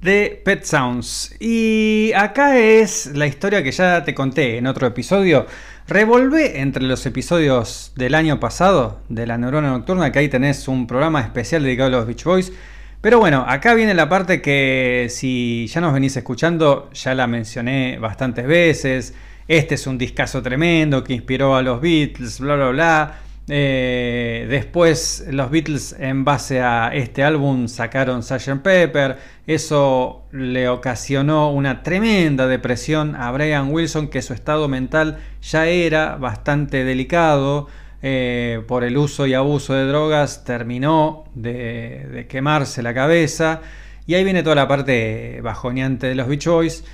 [0.00, 1.34] de Pet Sounds.
[1.40, 5.48] Y acá es la historia que ya te conté en otro episodio.
[5.88, 10.86] Revolvé entre los episodios del año pasado de La Neurona Nocturna, que ahí tenés un
[10.86, 12.52] programa especial dedicado a los Beach Boys.
[13.00, 17.98] Pero bueno, acá viene la parte que si ya nos venís escuchando, ya la mencioné
[17.98, 19.12] bastantes veces.
[19.48, 23.21] Este es un discazo tremendo que inspiró a los Beatles, bla, bla, bla.
[23.48, 28.62] Eh, después los Beatles en base a este álbum sacaron Sgt.
[28.62, 29.18] Pepper.
[29.46, 36.16] Eso le ocasionó una tremenda depresión a Brian Wilson que su estado mental ya era
[36.16, 37.68] bastante delicado.
[38.02, 43.60] eh, por el uso y abuso de drogas terminó de, de quemarse la cabeza.
[44.06, 46.84] Y ahí viene toda la parte bajoneante de los Beach Boys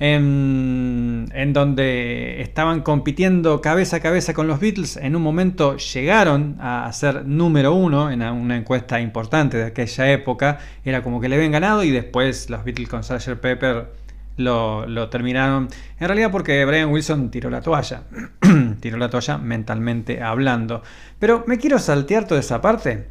[0.00, 4.96] en, en donde estaban compitiendo cabeza a cabeza con los Beatles.
[4.96, 10.58] En un momento llegaron a ser número uno en una encuesta importante de aquella época.
[10.84, 13.40] Era como que le habían ganado y después los Beatles con Sgt.
[13.40, 13.88] Pepper
[14.36, 15.68] lo, lo terminaron.
[15.98, 18.02] En realidad porque Brian Wilson tiró la toalla.
[18.80, 20.82] tiró la toalla mentalmente hablando.
[21.18, 23.08] Pero me quiero saltear toda esa parte.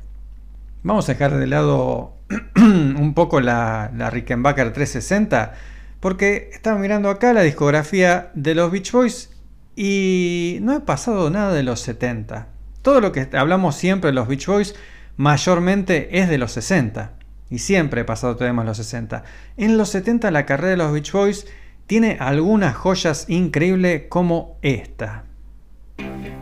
[0.84, 2.14] Vamos a dejar de lado
[2.56, 5.54] un poco la, la Rickenbacker 360
[6.00, 9.32] porque estaba mirando acá la discografía de los Beach Boys
[9.76, 12.48] y no he pasado nada de los 70.
[12.82, 14.76] Todo lo que hablamos siempre de los Beach Boys
[15.18, 17.14] mayormente es de los 60.
[17.50, 19.24] Y siempre he pasado temas los 60.
[19.58, 21.48] En los 70 la carrera de los Beach Boys
[21.86, 25.24] tiene algunas joyas increíbles como esta.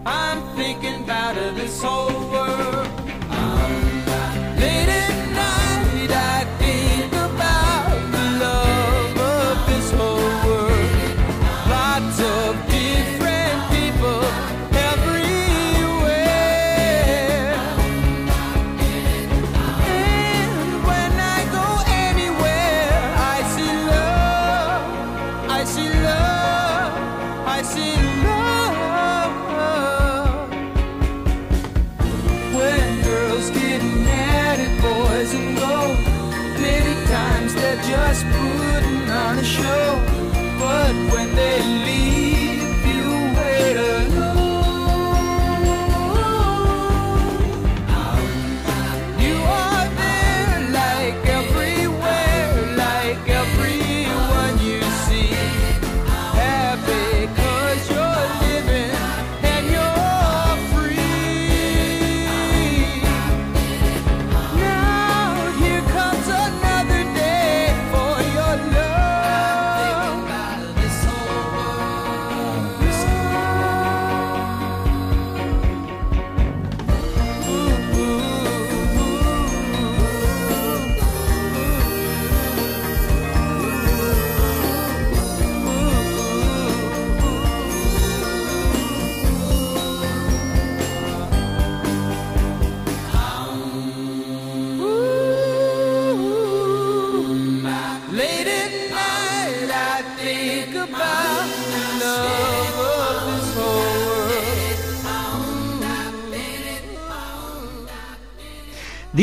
[0.06, 0.56] I'm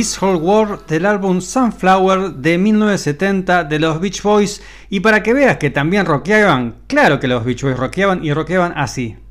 [0.03, 4.61] This Whole World del álbum Sunflower de 1970 de los Beach Boys.
[4.91, 8.73] Y para que veas que también rockeaban, claro que los Beach Boys rockeaban y rockeaban
[8.75, 9.22] así.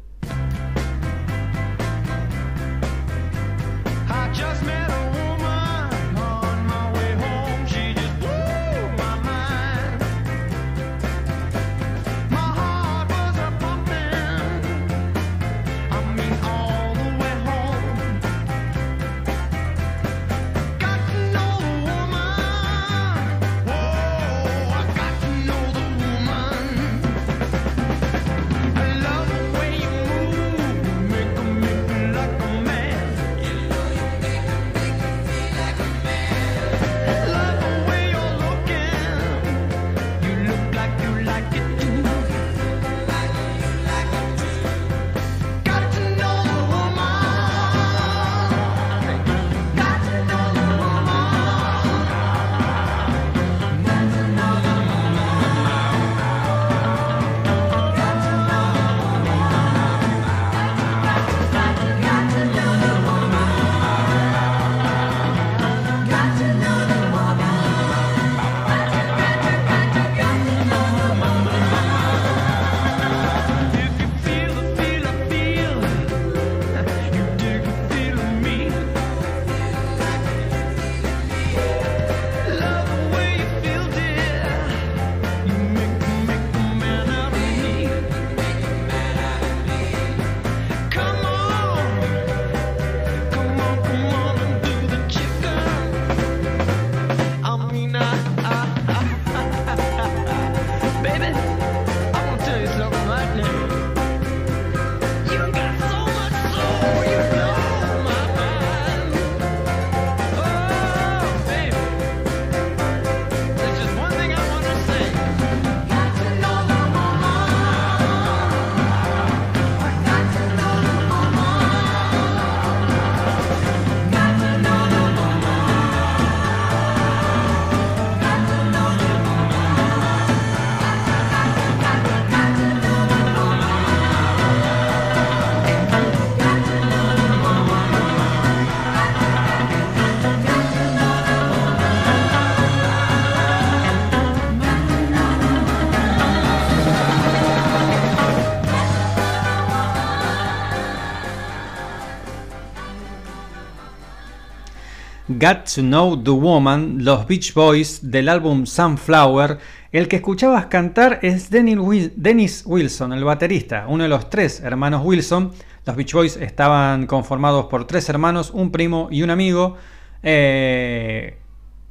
[155.41, 159.57] Got to Know the Woman, los Beach Boys del álbum Sunflower.
[159.91, 164.59] El que escuchabas cantar es Dennis Wil- Dennis Wilson, el baterista, uno de los tres
[164.59, 165.51] hermanos Wilson.
[165.85, 169.77] Los Beach Boys estaban conformados por tres hermanos, un primo y un amigo.
[170.21, 171.37] Eh,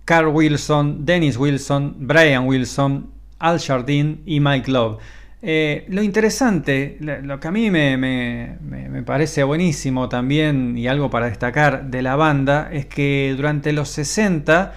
[0.05, 4.98] Carl Wilson, Dennis Wilson, Brian Wilson, Al Jardine y Mike Love.
[5.43, 8.59] Eh, lo interesante, lo que a mí me,
[9.07, 14.74] parece buenísimo también y algo para destacar de la banda es que durante los 60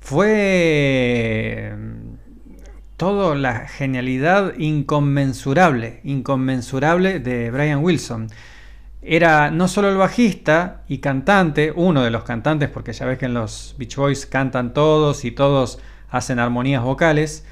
[0.00, 1.74] fue
[2.96, 8.28] toda la genialidad inconmensurable, inconmensurable de Brian Wilson.
[9.02, 13.26] Era no solo el bajista y cantante, uno de los cantantes, porque ya ves que
[13.26, 15.78] en los Beach Boys cantan todos y todos
[16.10, 17.44] hacen armonías vocales,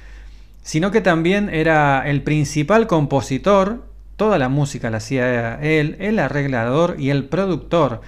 [0.66, 3.84] sino que también era el principal compositor,
[4.16, 8.00] toda la música la hacía él, el arreglador y el productor.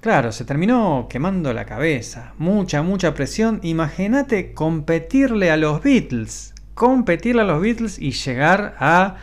[0.00, 3.58] Claro, se terminó quemando la cabeza, mucha, mucha presión.
[3.64, 9.16] Imagínate competirle a los Beatles, competirle a los Beatles y llegar a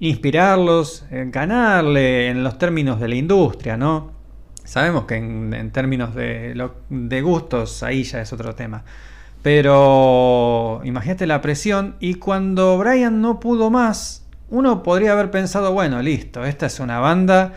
[0.00, 4.10] inspirarlos, eh, ganarle en los términos de la industria, ¿no?
[4.64, 8.82] Sabemos que en, términos de, de gustos ahí ya es otro tema.
[9.44, 16.00] Pero imagínate la presión y cuando Brian no pudo más, uno podría haber pensado, bueno,
[16.00, 17.52] listo, esta es una banda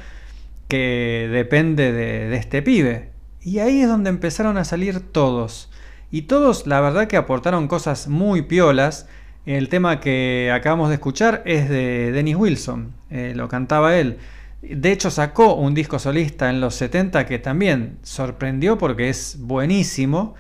[0.68, 3.12] que depende de, este pibe.
[3.42, 5.72] Y ahí es donde empezaron a salir todos.
[6.12, 9.08] Y todos, la verdad, que aportaron cosas muy piolas.
[9.46, 14.18] El tema que acabamos de escuchar es de Dennis Wilson, eh, lo cantaba él.
[14.62, 20.36] De hecho, sacó un disco solista en los 70 que también sorprendió porque es buenísimo.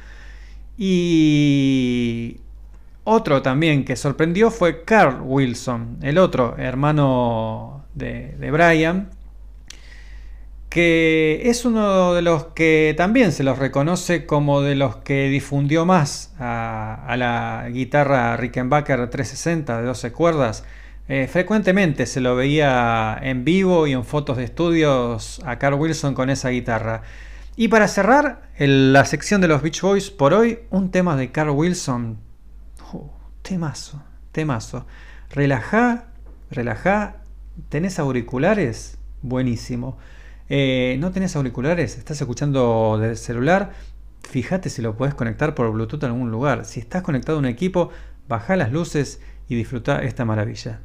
[0.78, 2.38] Y
[3.04, 9.10] otro también que sorprendió fue Carl Wilson, el otro hermano de, Brian,
[10.70, 15.86] que es uno de los que también se los reconoce como de los que difundió
[15.86, 20.64] más a, a la guitarra Rickenbacker 360 de 12 cuerdas.
[21.10, 26.14] Eh, frecuentemente se lo veía en vivo y en fotos de estudios a Carl Wilson
[26.14, 27.04] con esa guitarra.
[27.60, 31.49] Y para cerrar la sección de los Beach Boys por hoy, un tema de Carl
[31.49, 32.20] Wilson.
[32.93, 33.08] Uh,
[33.41, 34.86] temazo, temazo.
[35.32, 36.05] Relajá,
[36.51, 37.24] relajá.
[37.70, 38.99] ¿Tenés auriculares?
[39.24, 39.97] Buenísimo.
[40.49, 41.97] Eh, ¿No tenés auriculares?
[41.97, 43.72] ¿Estás escuchando del celular?
[44.22, 46.64] Fíjate si lo puedes conectar por Bluetooth a algún lugar.
[46.64, 47.89] Si estás conectado a un equipo,
[48.28, 50.82] baja las luces y disfruta esta maravilla.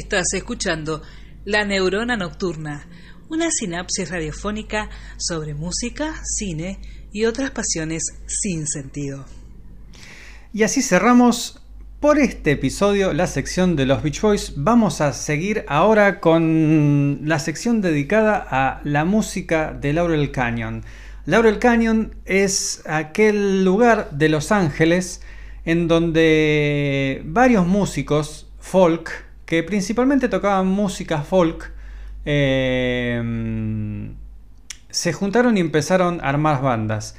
[0.00, 1.02] Estás escuchando
[1.44, 2.88] La Neurona Nocturna,
[3.28, 4.88] una sinapsis radiofónica
[5.18, 6.80] sobre música, cine
[7.12, 9.26] y otras pasiones sin sentido.
[10.54, 11.60] Y así cerramos
[12.00, 14.54] por este episodio la sección de los Beach Boys.
[14.56, 20.82] Vamos a seguir ahora con la sección dedicada a la música de Laurel Canyon.
[21.26, 25.20] Laurel Canyon es aquel lugar de Los Ángeles
[25.66, 31.72] en donde varios músicos folk, que principalmente tocaban música folk,
[32.24, 33.20] eh,
[34.88, 37.16] se juntaron y empezaron a armar bandas.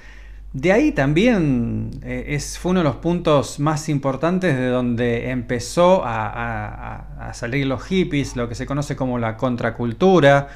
[0.53, 6.03] De ahí también eh, es, fue uno de los puntos más importantes de donde empezó
[6.05, 10.47] a, salir los hippies, lo que se conoce como la contracultura.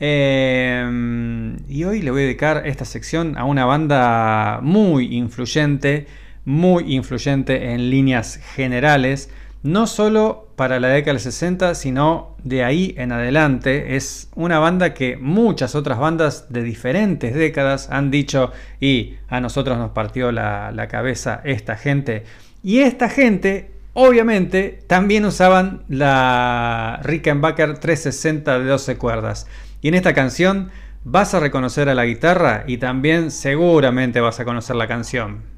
[0.00, 6.06] Eh, y hoy le voy a dedicar esta sección a una banda muy influyente,
[6.46, 9.28] muy influyente en líneas generales,
[9.62, 13.96] no solo para la década del 60, sino de ahí en adelante.
[13.96, 19.78] Es una banda que muchas otras bandas de diferentes décadas han dicho y a nosotros
[19.78, 22.24] nos partió la, la cabeza esta gente.
[22.62, 29.46] Y esta gente, obviamente, también usaban la Rickenbacker 360 de 12 cuerdas.
[29.80, 30.70] Y en esta canción
[31.04, 35.57] vas a reconocer a la guitarra y también seguramente vas a conocer la canción.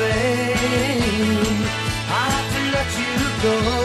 [0.00, 0.54] Say
[2.20, 3.79] I have to let you go,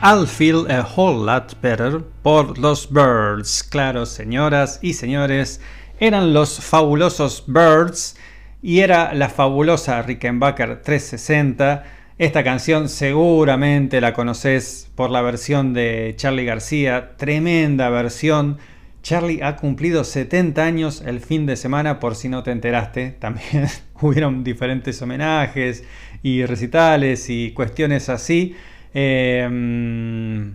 [0.00, 3.64] I'll Feel a Whole Lot Better por los Birds.
[3.64, 5.60] Claro, señoras y señores,
[5.98, 8.16] eran los fabulosos Birds
[8.62, 11.84] y era la fabulosa Rickenbacker 360.
[12.16, 18.58] Esta canción seguramente la conoces por la versión de Charlie García, tremenda versión.
[19.02, 23.10] Charlie ha cumplido 70 años el fin de semana, por si no te enteraste.
[23.18, 23.66] También
[24.00, 25.82] hubieron diferentes homenajes
[26.22, 28.54] y recitales y cuestiones así.
[28.94, 30.54] Eh,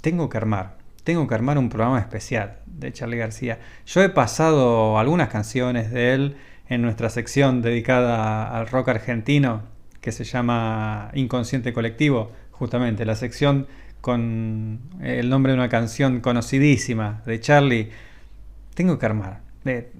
[0.00, 3.58] tengo que armar, tengo que armar un programa especial de Charlie García.
[3.86, 6.36] Yo he pasado algunas canciones de él
[6.68, 9.62] en nuestra sección dedicada al rock argentino
[10.00, 13.66] que se llama Inconsciente Colectivo, justamente la sección
[14.00, 17.90] con el nombre de una canción conocidísima de Charlie.
[18.74, 19.40] Tengo que armar.
[19.64, 19.90] Eh,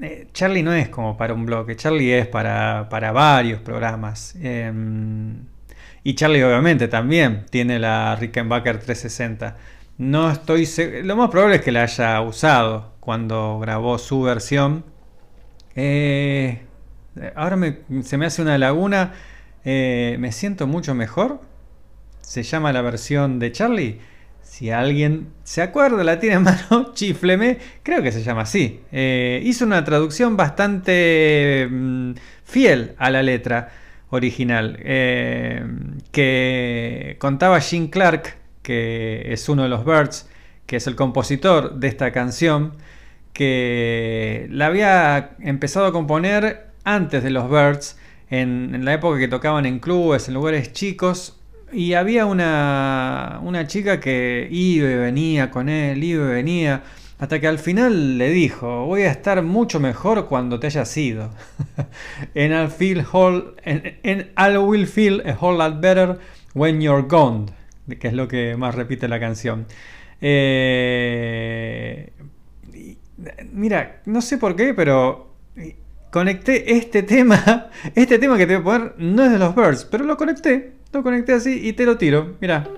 [0.00, 4.36] eh, Charlie no es como para un bloque, Charlie es para, para varios programas.
[4.40, 4.70] Eh,
[6.08, 9.56] y Charlie obviamente también tiene la Rickenbacker 360.
[9.98, 10.66] No estoy
[11.02, 14.86] Lo más probable es que la haya usado cuando grabó su versión.
[15.76, 16.62] Eh,
[17.36, 17.58] ahora
[18.00, 19.12] se me hace una laguna.
[19.66, 21.42] Eh, me siento mucho mejor.
[22.22, 24.00] Se llama la versión de Charlie.
[24.40, 27.58] Si alguien se acuerda, la tiene en mano, chifleme.
[27.82, 28.80] Creo que se llama así.
[28.92, 32.12] Eh, hizo una traducción bastante mm,
[32.44, 33.68] fiel a la letra
[34.10, 34.78] original.
[34.80, 35.64] eh,
[36.12, 40.28] que contaba Gene Clark, que es uno de los Birds,
[40.66, 42.74] que es el compositor de esta canción,
[43.32, 47.98] que la había empezado a componer antes de los Birds,
[48.30, 51.38] en, en la época que tocaban en clubes, en lugares chicos,
[51.72, 56.82] y había una, una chica que iba y venía con él, iba y venía,
[57.18, 61.30] hasta que al final le dijo, voy a estar mucho mejor cuando te hayas ido.
[62.34, 66.18] and, I'll feel whole, I will feel a whole lot better
[66.54, 67.46] when you're gone,
[67.98, 69.66] que es lo que más repite la canción.
[70.20, 72.12] Eh,
[73.52, 75.34] mira, no sé por qué, pero
[76.10, 79.84] conecté este tema, este tema que te voy a poner no es de los Birds,
[79.84, 82.36] pero lo conecté, lo conecté así y te lo tiro.
[82.40, 82.68] Mira.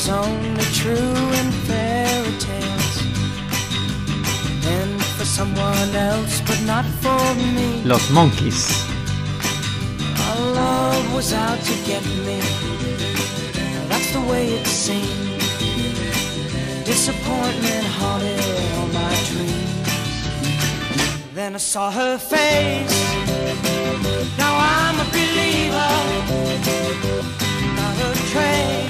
[0.00, 2.96] Was only true in fairy tales.
[4.64, 7.82] And for someone else, but not for me.
[7.84, 8.60] Los Monkeys.
[10.26, 12.40] Our love was out to get me.
[13.90, 15.40] That's the way it seemed.
[16.86, 18.40] Disappointment haunted
[18.76, 19.88] all my dreams.
[21.34, 23.00] Then I saw her face.
[24.38, 25.92] Now I'm a believer.
[27.76, 28.89] Not a trace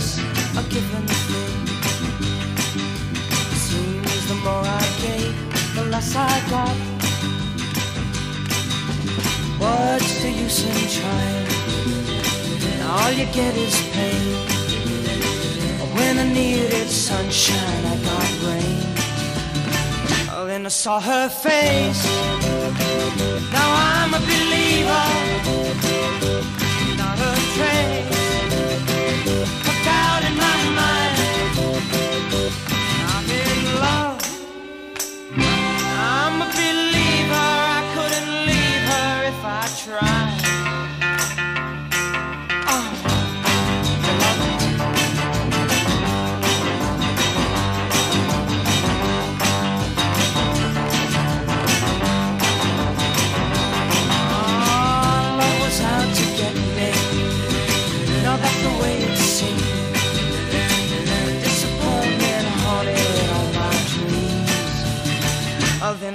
[0.00, 0.18] less
[0.56, 1.66] a given thing.
[3.66, 5.36] Seems the more I gave,
[5.74, 6.76] the less I got.
[9.62, 11.48] What's the use in trying?
[12.92, 14.49] All you get is pain.
[16.00, 18.86] When I needed sunshine, I got rain.
[20.32, 22.04] Oh, then I saw her face.
[23.52, 25.06] Now I'm a believer.
[26.96, 28.19] Not a trace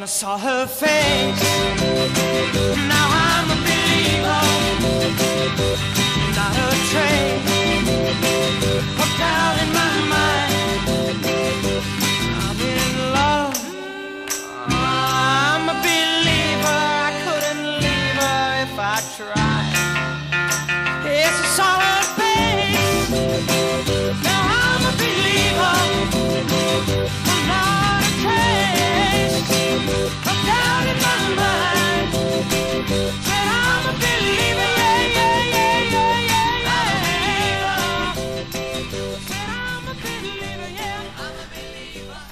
[0.07, 1.54] saw her face.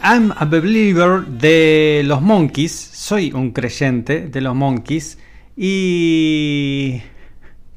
[0.06, 1.26] I'm a believer.
[1.26, 5.18] De los Monkeys soy un creyente de los Monkeys
[5.56, 7.02] y...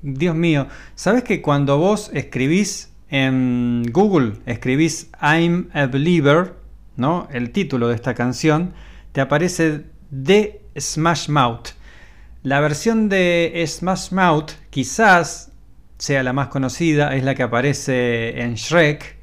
[0.03, 0.67] Dios mío,
[0.97, 6.55] ¿sabes que cuando vos escribís en Google, escribís I'm a Believer,
[6.97, 7.29] ¿no?
[7.33, 8.75] El título de esta canción,
[9.13, 11.71] te aparece de Smash Mouth.
[12.43, 15.53] La versión de Smash Mouth quizás
[15.99, 19.16] sea la más conocida, es la que aparece en Shrek.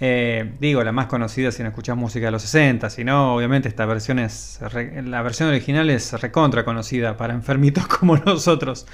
[0.00, 3.68] Eh, digo, la más conocida si no escuchás música de los 60, si no, obviamente
[3.68, 4.60] esta versión es.
[5.04, 8.86] la versión original es recontra conocida para enfermitos como nosotros.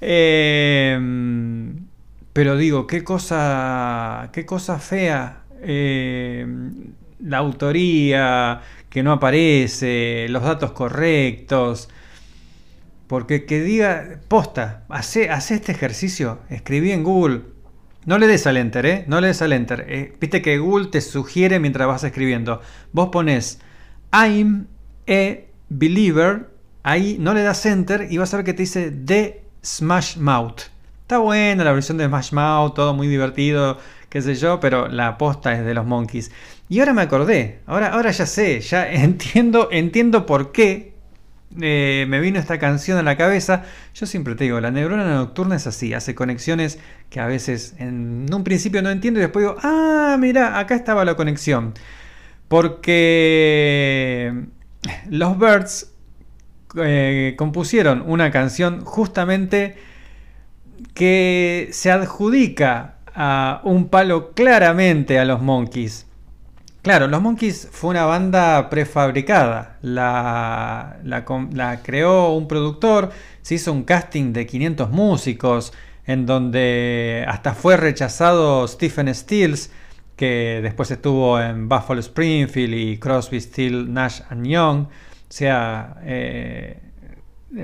[0.00, 0.98] Eh,
[2.32, 4.30] pero digo, qué cosa.
[4.32, 5.42] qué cosa fea.
[5.62, 6.46] eh,
[7.20, 11.88] la autoría que no aparece, los datos correctos.
[13.06, 17.40] Porque que diga, posta, hace, hace este ejercicio, escribí en Google.
[18.06, 19.04] No le des al enter, ¿eh?
[19.06, 19.84] No le des al enter.
[19.88, 22.60] Eh, Viste que Google te sugiere mientras vas escribiendo.
[22.92, 23.60] Vos pones
[24.12, 24.66] I'm
[25.08, 25.36] a
[25.68, 26.48] believer,
[26.82, 30.62] ahí no le das enter y vas a ver que te dice The Smash Mouth.
[31.02, 33.78] Está buena la versión de Smash Mouth, todo muy divertido,
[34.08, 36.30] qué sé yo, pero la posta es de los Monkeys.
[36.68, 40.89] Y ahora me acordé, ahora, ahora ya sé, ya entiendo, entiendo por qué
[41.60, 43.64] eh, me vino esta canción a la cabeza.
[43.94, 46.78] Yo siempre te digo, la neurona nocturna es así, hace conexiones
[47.08, 51.04] que a veces en un principio no entiendo y después digo, ah, mira, acá estaba
[51.04, 51.74] la conexión.
[52.48, 54.34] Porque
[55.08, 55.92] los Birds
[56.76, 59.76] eh, compusieron una canción justamente
[60.94, 66.06] que se adjudica a un palo claramente a los Monkeys.
[66.82, 69.76] Claro, los Monkeys fue una banda prefabricada.
[69.82, 73.10] La, la creó un productor,
[73.42, 75.74] se hizo un casting de 500 músicos,
[76.06, 79.70] en donde hasta fue rechazado Stephen Stills,
[80.16, 84.84] que después estuvo en Buffalo Springfield y Crosby, Stills, Nash and Young.
[84.84, 84.88] O
[85.28, 86.78] sea, eh,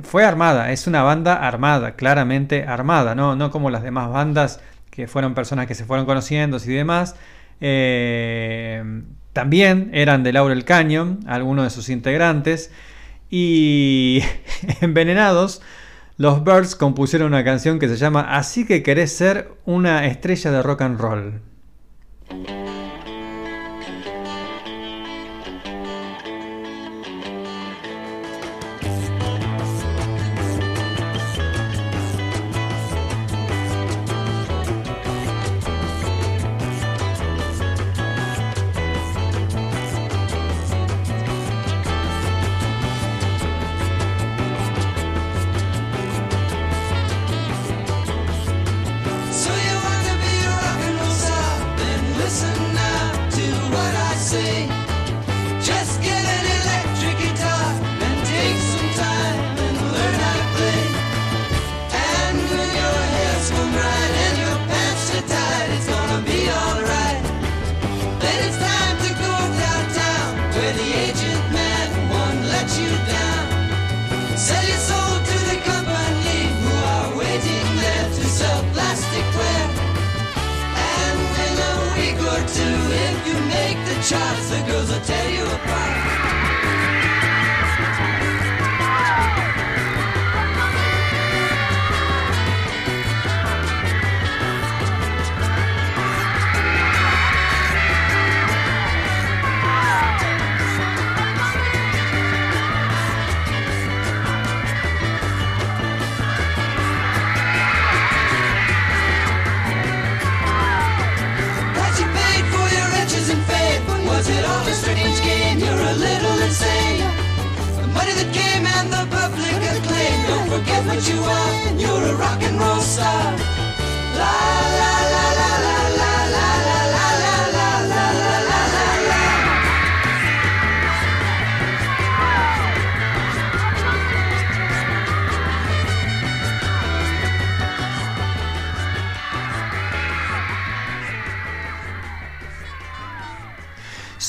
[0.03, 3.35] fue armada, es una banda armada, claramente armada, ¿no?
[3.35, 4.61] no como las demás bandas
[4.91, 7.17] que fueron personas que se fueron conociendo y demás.
[7.61, 9.03] Eh,
[9.33, 12.71] también eran de Laurel Canyon, algunos de sus integrantes.
[13.29, 14.23] Y
[14.81, 15.61] envenenados,
[16.17, 20.63] los Birds compusieron una canción que se llama Así que querés ser una estrella de
[20.63, 21.41] rock and roll.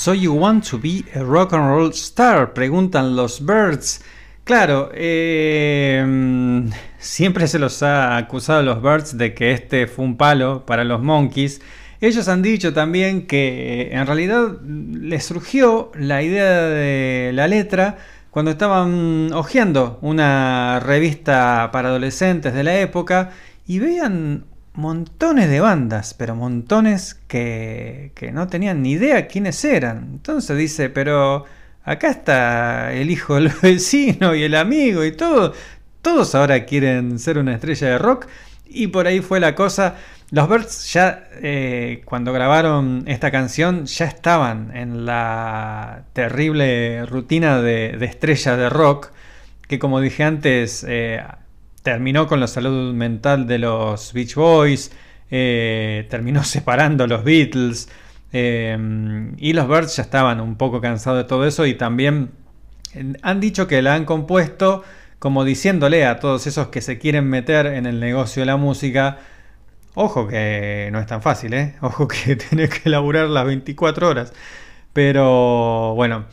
[0.07, 2.53] So you want to be a rock and roll star?
[2.53, 3.99] Preguntan los Birds.
[4.45, 10.15] Claro, mm, siempre se los ha acusado a los Birds de que este fue un
[10.15, 11.59] palo para los Monkeys.
[11.99, 17.97] Ellos han dicho también que eh, en realidad les surgió la idea de la letra
[18.31, 23.31] cuando estaban hojeando una revista para adolescentes de la época
[23.67, 24.45] y veían
[24.77, 30.09] montones de bandas, pero montones que, que no tenían ni idea quiénes eran.
[30.13, 31.45] Entonces dice, pero
[31.83, 35.53] acá está el hijo del vecino y el amigo y todo.
[36.01, 38.27] Todos ahora quieren ser una estrella de rock
[38.65, 39.95] y por ahí fue la cosa.
[40.31, 47.95] Los Birds ya eh, cuando grabaron esta canción ya estaban en la terrible rutina de,
[47.97, 49.11] de estrella de rock
[49.67, 51.21] que como dije antes eh,
[51.87, 54.91] terminó con la salud mental de los Beach Boys,
[55.31, 57.87] eh, terminó separando a los Beatles
[58.33, 58.77] eh,
[59.37, 62.31] y los Birds ya estaban un poco cansados de todo eso y también
[62.93, 64.83] eh, han dicho que la han compuesto
[65.17, 69.19] como diciéndole a todos esos que se quieren meter en el negocio de la música,
[69.93, 71.75] ojo que no es tan fácil, ¿eh?
[71.81, 74.33] ojo que tenés que laburar las 24 horas,
[74.91, 76.25] pero bueno.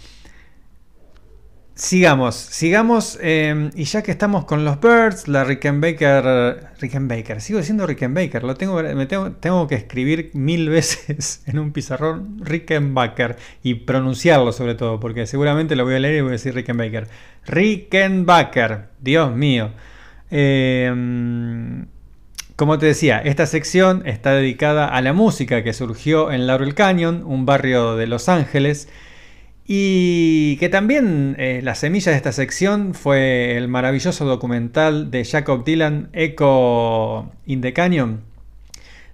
[1.77, 3.19] Sigamos, sigamos.
[3.21, 6.69] eh, y ya que estamos con los Birds, la Rickenbacker.
[6.79, 8.45] Rickenbacker, sigo diciendo Rickenbacker.
[8.45, 14.77] Lo tengo, me tengo, que escribir mil veces en un pizarrón Rickenbacker y pronunciarlo sobre
[14.77, 17.09] todo, porque seguramente lo voy a leer y voy a decir Rickenbacker.
[17.45, 19.73] Rickenbacker, Dios mío.
[20.31, 21.85] Eh,
[22.55, 27.25] como te decía, esta sección está dedicada a la música que surgió en Laurel Canyon,
[27.27, 28.89] un barrio de Los Ángeles.
[29.67, 35.65] Y que también eh, la semilla de esta sección fue el maravilloso documental de Jacob
[35.65, 38.21] Dylan, Echo in the Canyon,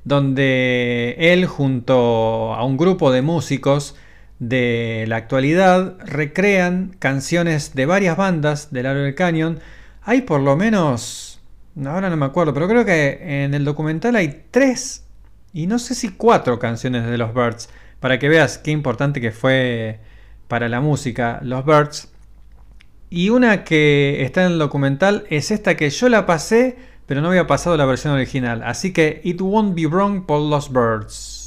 [0.04, 3.94] donde él junto a un grupo de músicos
[4.40, 9.60] de la actualidad recrean canciones de varias bandas del Laurel Canyon.
[10.02, 11.40] Hay por lo menos,
[11.84, 15.06] ahora no me acuerdo, pero creo que en el documental hay tres
[15.52, 17.68] y no sé si cuatro canciones de los Birds,
[18.00, 20.00] para que veas qué importante que fue
[20.50, 22.12] para la música, los Birds.
[23.08, 27.28] Y una que está en el documental es esta que yo la pasé, pero no
[27.28, 28.62] había pasado la versión original.
[28.64, 31.39] Así que It Won't Be Wrong por los Birds.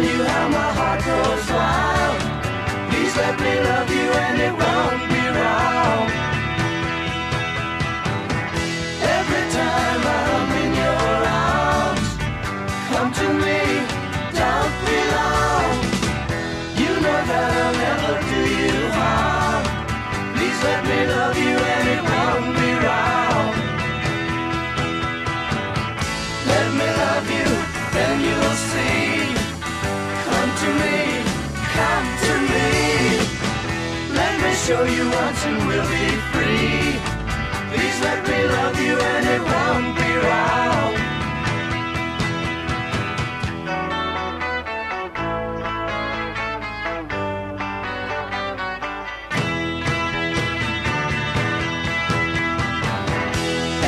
[0.00, 2.20] Tell you how my heart goes wild.
[2.90, 6.06] Please let me love you and it won't be wrong.
[9.18, 12.08] Every time I'm in your arms,
[12.90, 13.60] come to me,
[14.38, 15.74] don't be long.
[16.82, 19.62] You know that I'll never do you harm.
[20.34, 23.50] Please let me love you and it won't be wrong.
[26.52, 27.48] Let me love you,
[27.94, 28.97] then you'll see.
[34.68, 37.00] Show you once and we'll be free.
[37.72, 40.92] Please let me love you and it won't be wrong.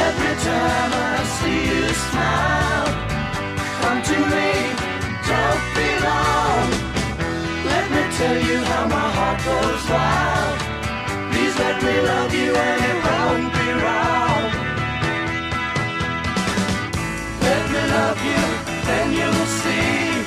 [0.07, 2.89] Every time I see you smile,
[3.81, 4.51] come to me,
[5.28, 6.66] don't be long.
[7.70, 10.70] Let me tell you how my heart goes wild.
[11.61, 14.45] Please let me love you and it won't be wrong.
[17.49, 18.43] Let me love you,
[18.89, 20.24] then you'll see.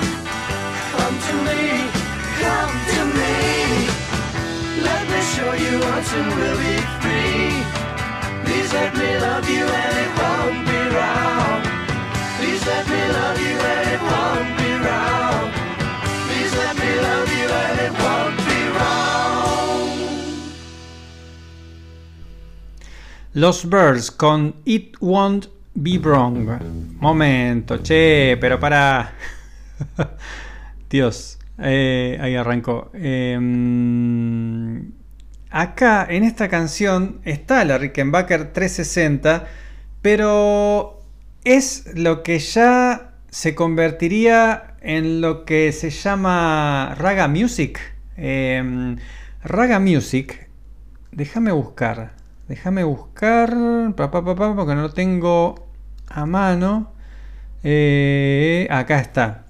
[0.94, 1.64] Come to me,
[2.44, 3.36] come to me.
[4.88, 5.80] Let me show you
[6.38, 7.50] we'll be free.
[8.46, 11.62] Please let me love you and it won't be wrong.
[12.38, 15.46] Please let me love you and it won't be wrong.
[16.28, 19.13] Please let me love you and it won't be wrong.
[23.36, 26.62] Los Birds con It Won't Be Wrong.
[27.00, 29.12] Momento, che, pero para.
[30.90, 32.92] Dios, eh, ahí arrancó.
[32.94, 34.92] Em,
[35.50, 39.48] acá en esta canción está la Rickenbacker 360,
[40.04, 41.02] pero
[41.44, 47.80] es lo que ya se convertiría en lo que se llama Raga Music.
[48.16, 48.98] Em,
[49.44, 50.50] Raga Music,
[51.12, 52.22] déjame buscar.
[52.48, 53.56] Déjame buscar.
[53.96, 55.68] Pa, pa, pa, pa, porque no lo tengo
[56.08, 56.92] a mano.
[57.64, 59.46] Eh, acá está.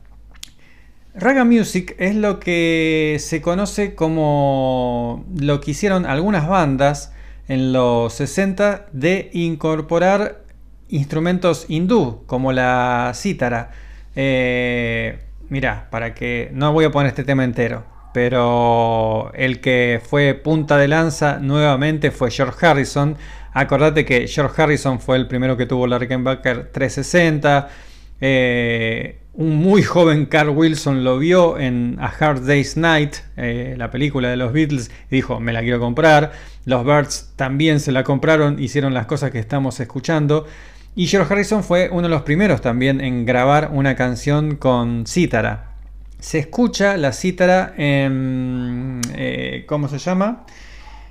[1.16, 7.14] Raga Music es lo que se conoce como lo que hicieron algunas bandas
[7.48, 10.44] en los 60 de incorporar
[10.90, 13.72] instrumentos hindú, como la cítara.
[14.16, 17.84] Eh, mira, para que no voy a poner este tema entero,
[18.14, 23.18] pero el que fue punta de lanza nuevamente fue George Harrison.
[23.54, 27.70] Acordate que George Harrison fue el primero que tuvo la Rickenbacker 360.
[28.22, 33.90] Eh, un muy joven Carl Wilson lo vio en A Hard Day's Night, eh, la
[33.90, 36.32] película de los Beatles, y dijo, me la quiero comprar.
[36.66, 40.46] Los Birds también se la compraron, hicieron las cosas que estamos escuchando.
[40.96, 45.73] Y George Harrison fue uno de los primeros también en grabar una canción con cítara.
[46.24, 49.02] Se escucha la cítara en...
[49.14, 50.46] eh, ¿Cómo se llama?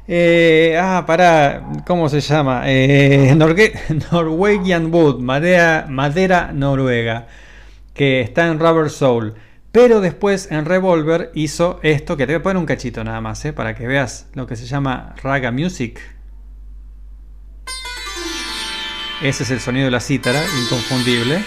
[0.09, 2.63] Eh, ah, pará, ¿cómo se llama?
[2.65, 3.35] Eh,
[4.11, 7.27] Norwegian Wood, madera, noruega,
[7.93, 9.35] que está en Rubber Soul.
[9.71, 13.47] Pero después en Revolver hizo esto, que te voy a poner un cachito nada más,
[13.55, 16.01] para que veas lo que se llama raga music.
[19.21, 21.45] Ese es el sonido de la cítara, inconfundible.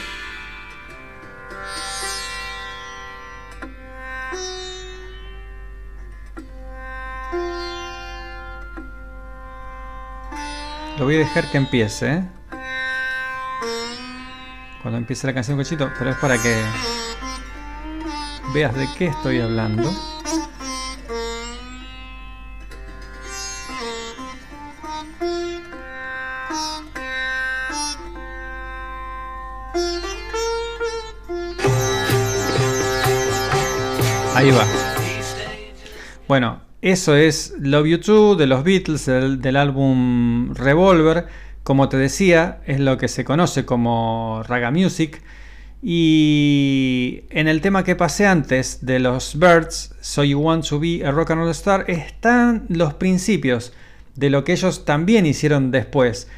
[10.98, 12.24] Lo voy a dejar que empiece.
[14.82, 16.64] Cuando empiece la canción Cochito, pero es para que
[18.54, 19.92] veas de qué estoy hablando.
[34.34, 34.66] Ahí va.
[36.28, 41.26] Bueno, eso es Love You Too de los Beatles, del, álbum Revolver.
[41.64, 45.20] Como te decía, es lo que se conoce como raga music.
[45.82, 51.04] Y en el tema que pasé antes de los Birds, So You Want to Be
[51.04, 53.74] a Rock and Roll Star, están los principios
[54.14, 56.30] de lo que ellos también hicieron después.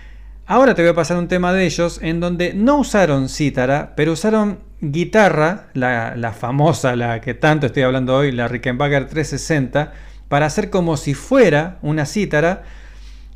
[0.45, 4.13] Ahora te voy a pasar un tema de ellos en donde no usaron cítara, pero
[4.13, 10.45] usaron guitarra, la, la famosa, la que tanto estoy hablando hoy, la Rickenbacker 360, para
[10.45, 12.63] hacer como si fuera una cítara.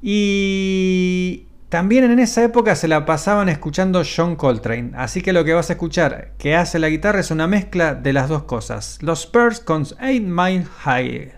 [0.01, 4.91] Y también en esa época se la pasaban escuchando John Coltrane.
[4.95, 8.13] Así que lo que vas a escuchar que hace la guitarra es una mezcla de
[8.13, 8.97] las dos cosas.
[9.01, 11.31] Los Spurs con 8 Mile High.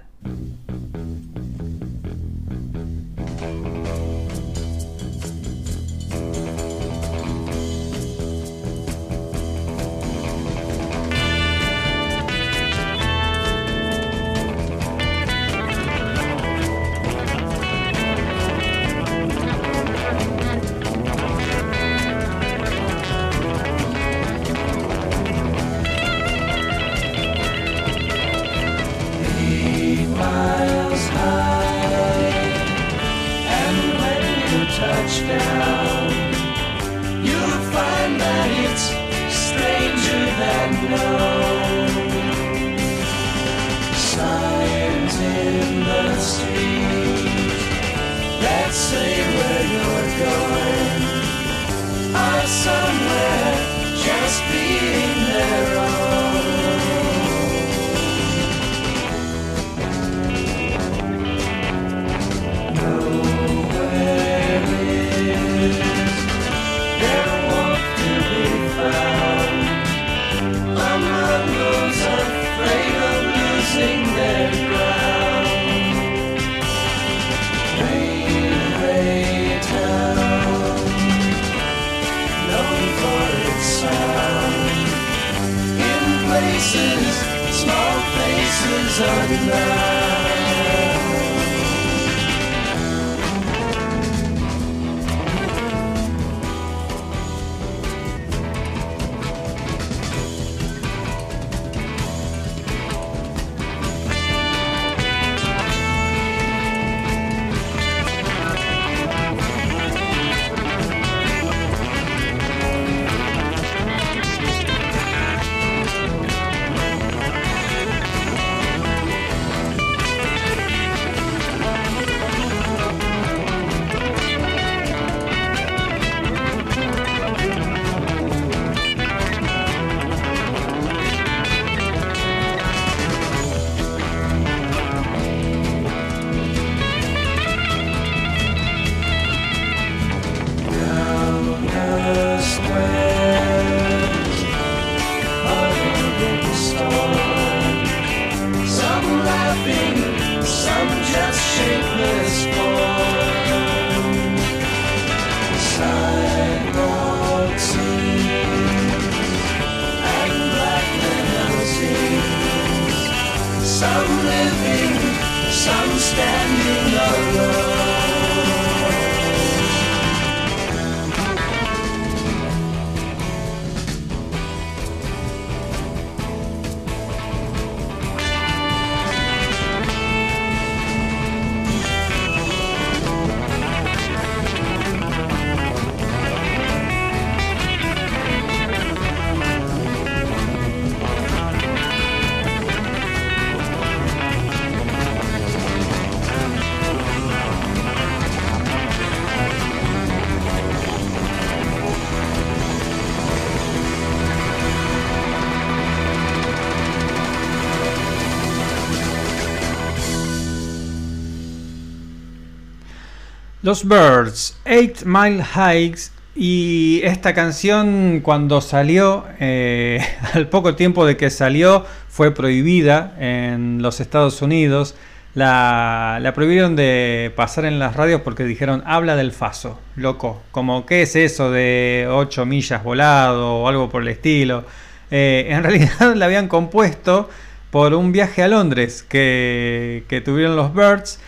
[213.63, 216.11] Los Birds, Eight Mile Hikes.
[216.35, 223.81] Y esta canción cuando salió, eh, al poco tiempo de que salió, fue prohibida en
[223.81, 224.95] los Estados Unidos.
[225.33, 230.41] La, prohibieron de pasar en las radios porque dijeron, habla del faso, loco.
[230.51, 234.65] Como, ¿qué es eso de 8 millas volado o algo por el estilo?
[235.09, 237.29] Eh, en realidad la habían compuesto
[237.71, 241.21] por un viaje a Londres que tuvieron los Birds.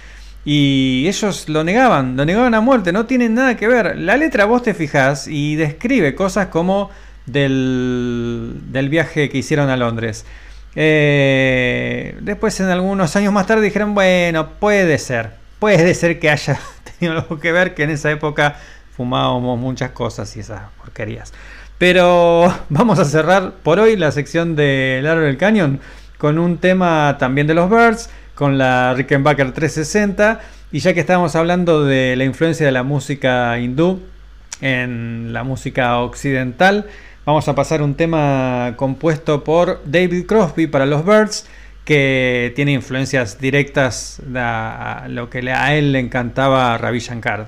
[0.46, 3.98] Y ellos lo negaban, lo negaban a muerte, no tienen nada que ver.
[3.98, 6.92] La letra vos te fijás y describe cosas como
[7.26, 10.24] del, del viaje que hicieron a Londres.
[10.76, 16.60] Eh, después, en algunos años más tarde, dijeron: Bueno, puede ser, puede ser que haya
[17.00, 18.58] tenido algo que ver, que en esa época
[18.96, 21.34] fumábamos muchas cosas y esas porquerías.
[21.78, 25.80] Pero vamos a cerrar por hoy la sección de Largo del Canyon
[26.18, 30.42] con un tema también de los Birds con la Rickenbacker 360.
[30.72, 34.02] Y ya que estábamos hablando de la influencia de la música hindú
[34.62, 36.86] en la música occidental,
[37.26, 41.48] vamos a pasar un tema compuesto por David Crosby para los Birds,
[41.86, 47.48] que tiene influencias directas a lo que a él le encantaba Ravi Shankar.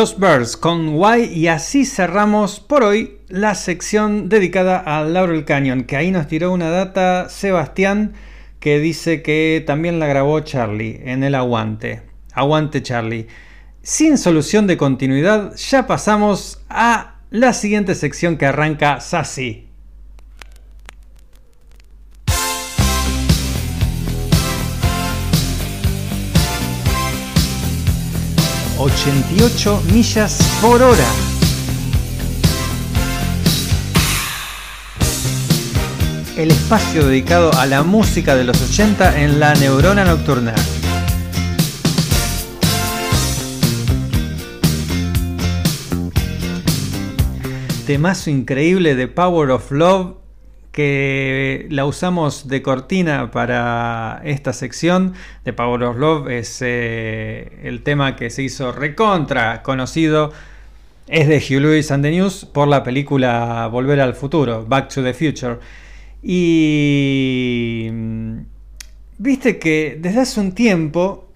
[0.00, 5.84] Los Birds con Why y así cerramos por hoy la sección dedicada a Laurel Canyon,
[5.84, 8.14] que ahí nos tiró una data Sebastián
[8.60, 12.00] que dice que también la grabó Charlie en el aguante.
[12.32, 13.26] Aguante Charlie.
[13.82, 19.69] Sin solución de continuidad, ya pasamos a la siguiente sección que arranca Sassy.
[29.02, 31.06] 88 millas por hora.
[36.36, 40.54] El espacio dedicado a la música de los 80 en la neurona nocturna.
[47.86, 50.19] Temazo increíble de Power of Love
[50.72, 55.14] que la usamos de cortina para esta sección
[55.44, 60.32] de Power of Love es eh, el tema que se hizo recontra conocido
[61.10, 65.02] es de Hugh Lewis and the News por la película Volver al Futuro, Back to
[65.02, 65.58] the Future.
[66.22, 68.38] Y mm,
[69.18, 71.28] viste que desde hace un tiempo,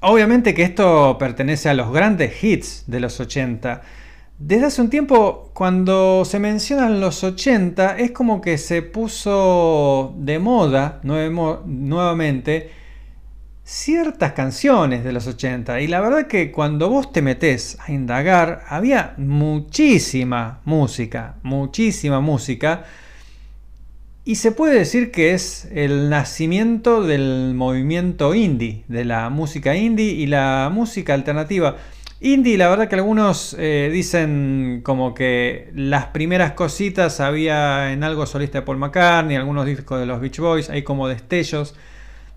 [0.00, 3.82] obviamente que esto pertenece a los grandes hits de los 80,
[4.38, 10.38] desde hace un tiempo cuando se mencionan los 80 es como que se puso de
[10.38, 12.70] moda nuevamente
[13.64, 18.62] ciertas canciones de los 80 y la verdad que cuando vos te metés a indagar
[18.68, 22.84] había muchísima música, muchísima música
[24.24, 30.12] y se puede decir que es el nacimiento del movimiento indie, de la música indie
[30.12, 31.76] y la música alternativa.
[32.20, 38.26] Indie, la verdad que algunos eh, dicen como que las primeras cositas había en algo
[38.26, 41.76] solista de Paul McCartney, algunos discos de los Beach Boys, hay como destellos.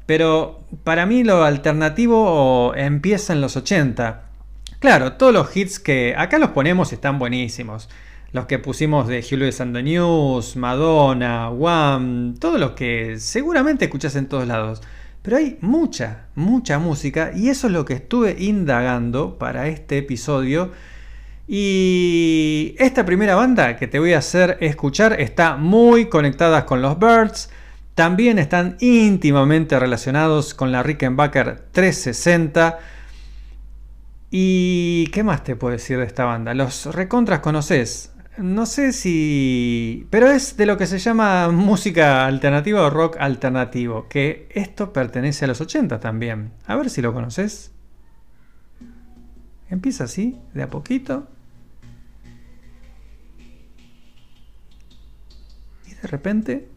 [0.06, 4.30] Pero para mí lo alternativo empieza en los 80.
[4.80, 7.90] Claro, todos los hits que acá los ponemos están buenísimos.
[8.34, 13.86] Los que pusimos de Hugh Lewis and the News, Madonna, Wham, todos los que seguramente
[13.86, 14.82] escuchás en todos lados.
[15.22, 20.72] Pero hay mucha, mucha música y eso es lo que estuve indagando para este episodio.
[21.48, 26.98] Y esta primera banda que te voy a hacer escuchar está muy conectada con los
[26.98, 27.50] Birds.
[27.94, 32.80] También están íntimamente relacionados con la Rickenbacker 360.
[34.32, 36.54] ¿Y qué más te puedo decir de esta banda?
[36.54, 38.11] Los recontras conoces.
[38.38, 40.08] No sé si...
[40.10, 44.08] Pero es de lo que se llama música alternativa o rock alternativo.
[44.08, 46.52] Que esto pertenece a los 80 también.
[46.66, 47.72] A ver si lo conoces.
[49.70, 51.28] Empieza así, de a poquito.
[55.88, 56.71] Y de repente...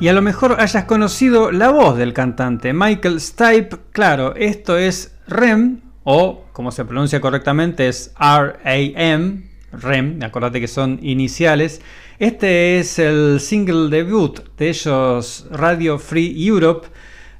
[0.00, 3.76] y a lo mejor hayas conocido la voz del cantante, Michael Stipe.
[3.92, 10.98] Claro, esto es REM, o como se pronuncia correctamente es R-A-M, REM, acordate que son
[11.02, 11.82] iniciales.
[12.18, 16.88] Este es el single debut de ellos, Radio Free Europe.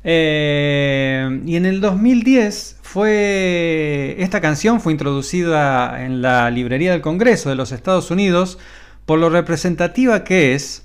[0.05, 7.51] Eh, y en el 2010 fue esta canción fue introducida en la librería del Congreso
[7.51, 8.59] de los Estados Unidos
[9.05, 10.85] por lo representativa que es,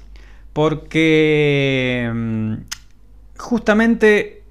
[0.55, 2.53] porque mm,
[3.37, 4.43] justamente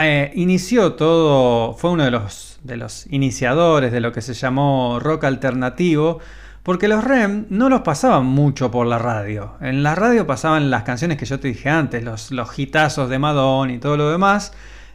[0.00, 5.00] eh, inició todo, fue uno de los, de los iniciadores de lo que se llamó
[5.00, 6.20] rock alternativo,
[6.62, 9.54] porque los REM no los pasaban mucho por la radio.
[9.60, 13.72] En la radio pasaban las canciones que yo te dije antes, los, los de Madonna
[13.72, 14.52] y todo lo demás.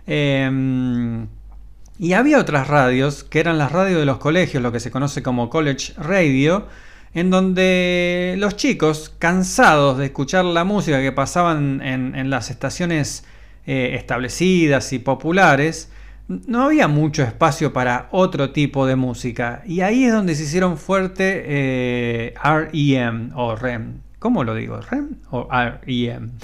[0.07, 1.27] Em,
[1.99, 5.21] y había otras radios, que eran las radios de los colegios, lo que se conoce
[5.21, 6.67] como College Radio,
[7.15, 13.25] en donde los chicos, cansados de escuchar la música que pasaban en, las estaciones
[13.65, 15.89] eh, establecidas y populares,
[16.27, 19.63] no había mucho espacio para otro tipo de música.
[19.65, 24.01] Y ahí es donde se hicieron fuerte eh, REM o REM.
[24.19, 24.81] ¿Cómo lo digo?
[24.81, 26.31] ¿REM o REM?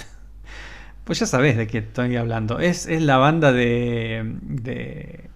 [1.04, 2.60] Pues ya sabes de qué estoy hablando.
[2.60, 5.30] Es, es la banda de, de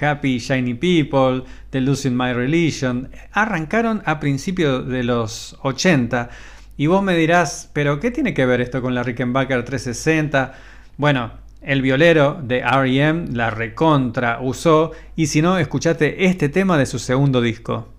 [0.00, 3.10] Happy Shiny People, de Losing My Religion.
[3.32, 6.30] Arrancaron a principios de los 80.
[6.76, 10.54] Y vos me dirás, ¿pero qué tiene que ver esto con la Rickenbacker 360?
[10.96, 11.32] Bueno,
[11.62, 14.92] el violero de REM la recontra usó.
[15.16, 17.95] Y si no, escuchate este tema de su segundo disco.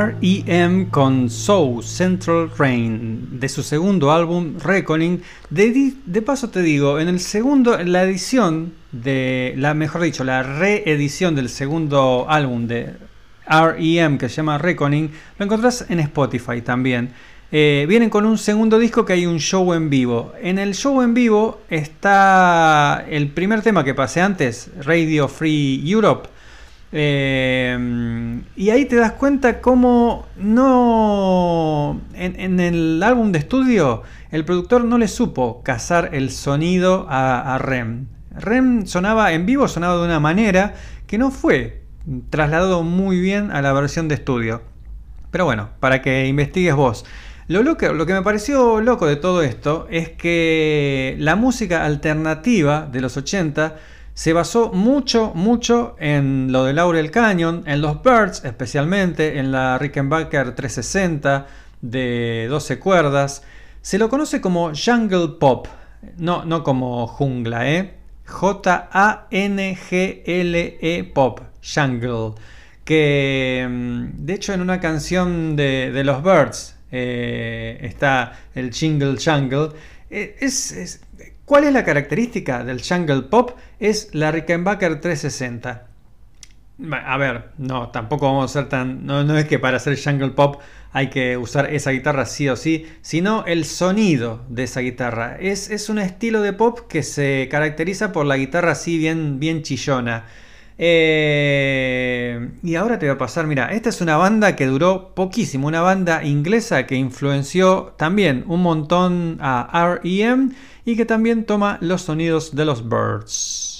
[0.00, 5.22] REM con Soul Central Rain de su segundo álbum Reckoning.
[5.50, 10.42] De paso te digo, en el segundo, en la edición de, la mejor dicho, la
[10.42, 12.94] reedición del segundo álbum de
[13.46, 17.10] REM que se llama Reckoning, lo encontrás en Spotify también.
[17.52, 20.32] Eh, vienen con un segundo disco que hay un show en vivo.
[20.40, 26.28] En el show en vivo está el primer tema que pasé antes, Radio Free Europe.
[26.92, 32.00] Eh, y ahí te das cuenta cómo no.
[32.14, 37.58] En, el álbum de estudio, el productor no le supo cazar el sonido a, a
[37.58, 38.06] Rem.
[38.36, 40.74] Rem sonaba en vivo, sonaba de una manera
[41.06, 41.82] que no fue
[42.30, 44.62] trasladado muy bien a la versión de estudio.
[45.30, 47.04] Pero bueno, para que investigues vos.
[47.48, 52.88] Lo, loco- lo que me pareció loco de todo esto es que la música alternativa
[52.90, 53.76] de los 80
[54.20, 59.78] se basó mucho, mucho en lo de Laurel Canyon, en los Birds especialmente, en la
[59.78, 61.46] Rickenbacker 360
[61.80, 63.42] de 12 cuerdas.
[63.80, 65.68] Se lo conoce como Jungle Pop,
[66.18, 67.94] no, no como jungla, ¿eh?
[69.80, 71.40] J-A-N-G-L-E Pop,
[71.74, 72.32] Jungle.
[72.84, 79.16] Que mm, de hecho en una canción de, de los Birds eh, está el Jingle
[79.18, 79.70] Jungle.
[80.10, 81.00] Eh, es-
[81.50, 83.58] ¿Cuál es la característica del Jungle Pop?
[83.80, 85.88] Es la Rickenbacker 360.
[86.78, 89.04] Ba- A ver, no, tampoco vamos a ser tan.
[89.04, 90.60] No, no es que para hacer jungle pop
[90.92, 95.38] hay que usar esa guitarra sí o sí, sino el sonido de esa guitarra.
[95.40, 99.62] Es, es un estilo de pop que se caracteriza por la guitarra así bien, bien
[99.62, 100.26] chillona.
[100.78, 105.66] Eh, y ahora te voy a pasar, mira, esta es una banda que duró poquísimo,
[105.68, 110.52] una banda inglesa que influenció también un montón a REM
[110.84, 113.70] y que también toma los sonidos de los Birds.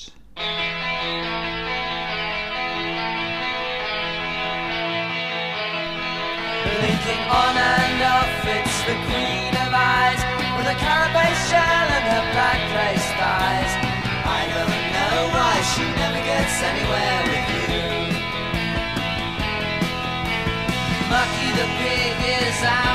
[16.63, 17.81] Anywhere with you.
[21.09, 22.90] Mucky the pig is out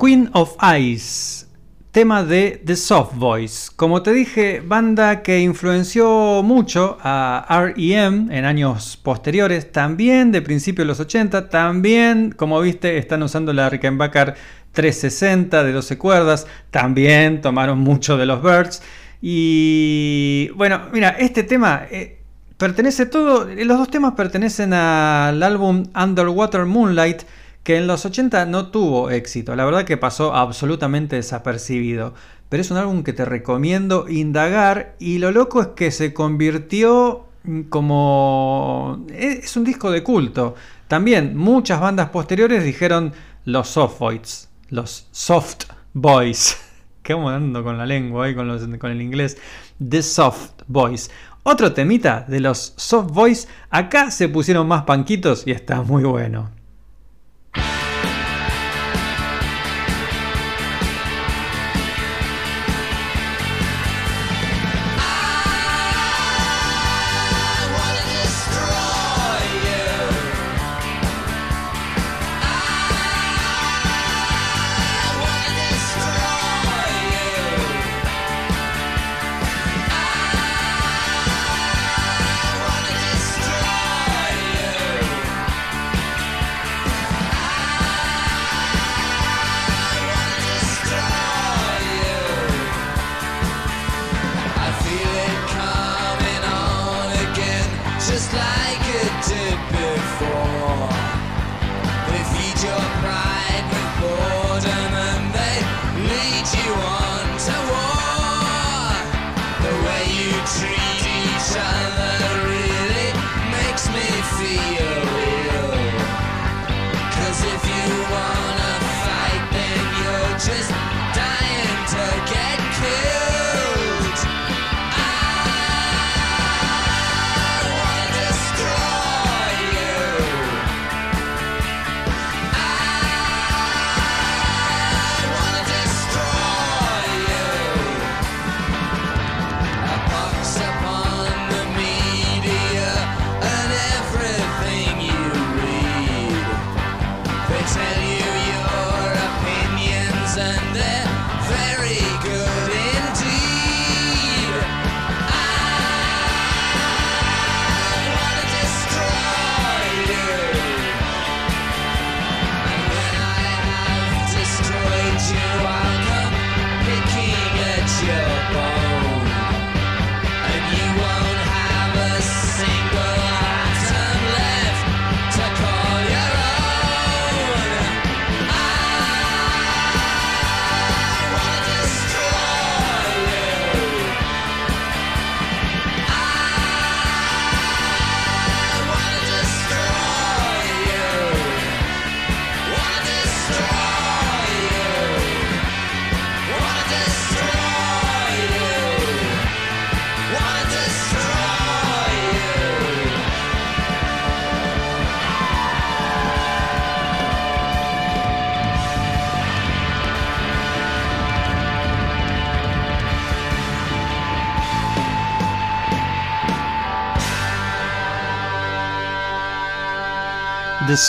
[0.00, 1.44] Queen of Ice,
[1.90, 3.70] tema de The Soft Voice.
[3.76, 7.44] Como te dije, banda que influenció mucho a
[7.76, 13.52] REM en años posteriores, también de principios de los 80, también, como viste, están usando
[13.52, 14.36] la Rickenbacker
[14.72, 18.82] 360 de 12 cuerdas, también tomaron mucho de los Birds.
[19.20, 22.22] Y bueno, mira, este tema eh,
[22.56, 27.24] pertenece todo, los dos temas pertenecen al álbum Underwater Moonlight
[27.62, 32.14] que en los 80 no tuvo éxito, la verdad que pasó absolutamente desapercibido,
[32.48, 37.26] pero es un álbum que te recomiendo indagar y lo loco es que se convirtió
[37.68, 39.04] como...
[39.14, 40.54] es un disco de culto.
[40.88, 43.12] También muchas bandas posteriores dijeron
[43.44, 46.56] los soft boys, los soft boys.
[47.02, 49.38] ¿Qué dando con la lengua y con, los- con el inglés?
[49.88, 51.10] The Soft Boys.
[51.42, 53.48] Otro temita de los Soft Boys.
[53.70, 56.50] Acá se pusieron más panquitos y está muy bueno.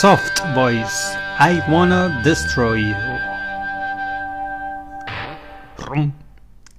[0.00, 1.18] Soft Voice.
[1.38, 2.96] I Wanna Destroy You.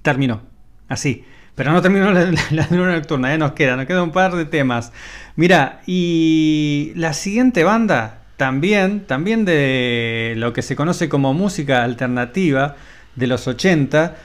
[0.02, 0.42] Terminó.
[0.88, 1.24] Así.
[1.54, 4.92] Pero no terminó la, la, nocturna, ya nos queda, nos queda un par de temas.
[5.36, 12.74] Mira, y la siguiente banda, también, también de lo que se conoce como música alternativa
[13.14, 14.16] de los 80,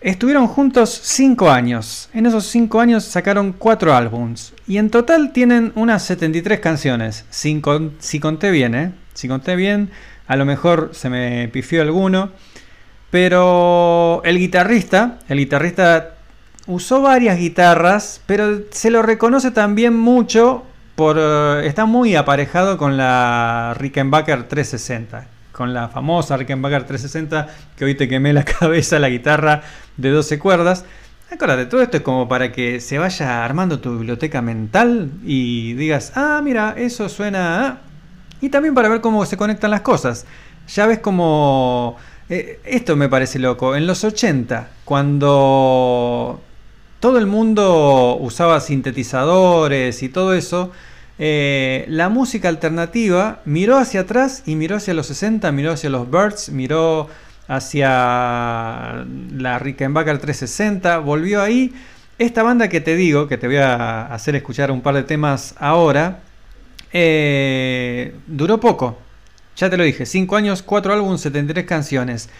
[0.00, 2.08] Estuvieron juntos 5 años.
[2.14, 4.54] En esos 5 años sacaron 4 álbums.
[4.66, 7.26] Y en total tienen unas 73 canciones.
[7.28, 8.92] Si, con- si conté bien, ¿eh?
[9.12, 9.90] Si conté bien,
[10.26, 12.30] a lo mejor se me pifió alguno.
[13.10, 16.14] Pero el guitarrista, el guitarrista
[16.66, 20.62] usó varias guitarras, pero se lo reconoce también mucho
[20.94, 21.16] por...
[21.18, 25.26] eh, está muy aparejado con la Rickenbacker 360.
[25.60, 27.46] Con la famosa Rickenbacker 360,
[27.76, 29.60] que hoy te quemé la cabeza, la guitarra
[29.98, 30.86] de 12 cuerdas.
[31.30, 36.12] Acuérdate, todo esto es como para que se vaya armando tu biblioteca mental y digas,
[36.14, 37.66] ah, mira, eso suena...
[37.66, 37.78] ah".
[38.40, 40.24] Y también para ver cómo se conectan las cosas.
[40.66, 41.98] Ya ves como...
[42.30, 43.76] eh, esto me parece loco.
[43.76, 46.40] En los 80, cuando
[47.00, 50.72] todo el mundo usaba sintetizadores y todo eso,
[51.22, 56.10] eh, la música alternativa miró hacia atrás y miró hacia los 60, miró hacia los
[56.10, 57.10] Birds, miró
[57.46, 59.04] hacia
[59.36, 61.74] la Rickenbacker 360, volvió ahí.
[62.18, 65.54] Esta banda que te digo, que te voy a hacer escuchar un par de temas
[65.58, 66.20] ahora,
[66.90, 68.98] eh, duró poco.
[69.56, 72.30] Ya te lo dije, 5 años, 4 álbumes, 73 canciones.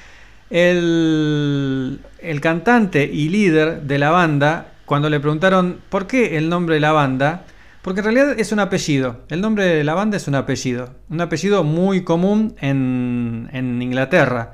[0.48, 6.76] El, el cantante y líder de la banda, cuando le preguntaron por qué el nombre
[6.76, 7.44] de la banda,
[7.82, 9.24] porque en realidad es un apellido.
[9.28, 10.94] El nombre de la banda es un apellido.
[11.08, 14.52] Un apellido muy común en, en Inglaterra.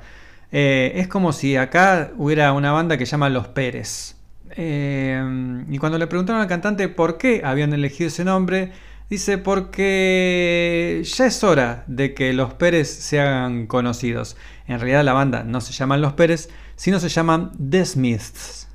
[0.51, 4.15] Eh, es como si acá hubiera una banda que se llama Los Pérez.
[4.51, 5.21] Eh,
[5.69, 8.71] y cuando le preguntaron al cantante por qué habían elegido ese nombre,
[9.09, 14.37] dice porque ya es hora de que los Pérez se hagan conocidos.
[14.67, 18.66] En realidad la banda no se llaman Los Pérez, sino se llaman The Smiths.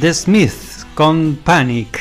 [0.00, 2.00] The Smiths con Panic.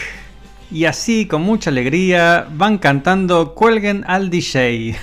[0.71, 4.95] Y así, con mucha alegría, van cantando Cuelguen al DJ.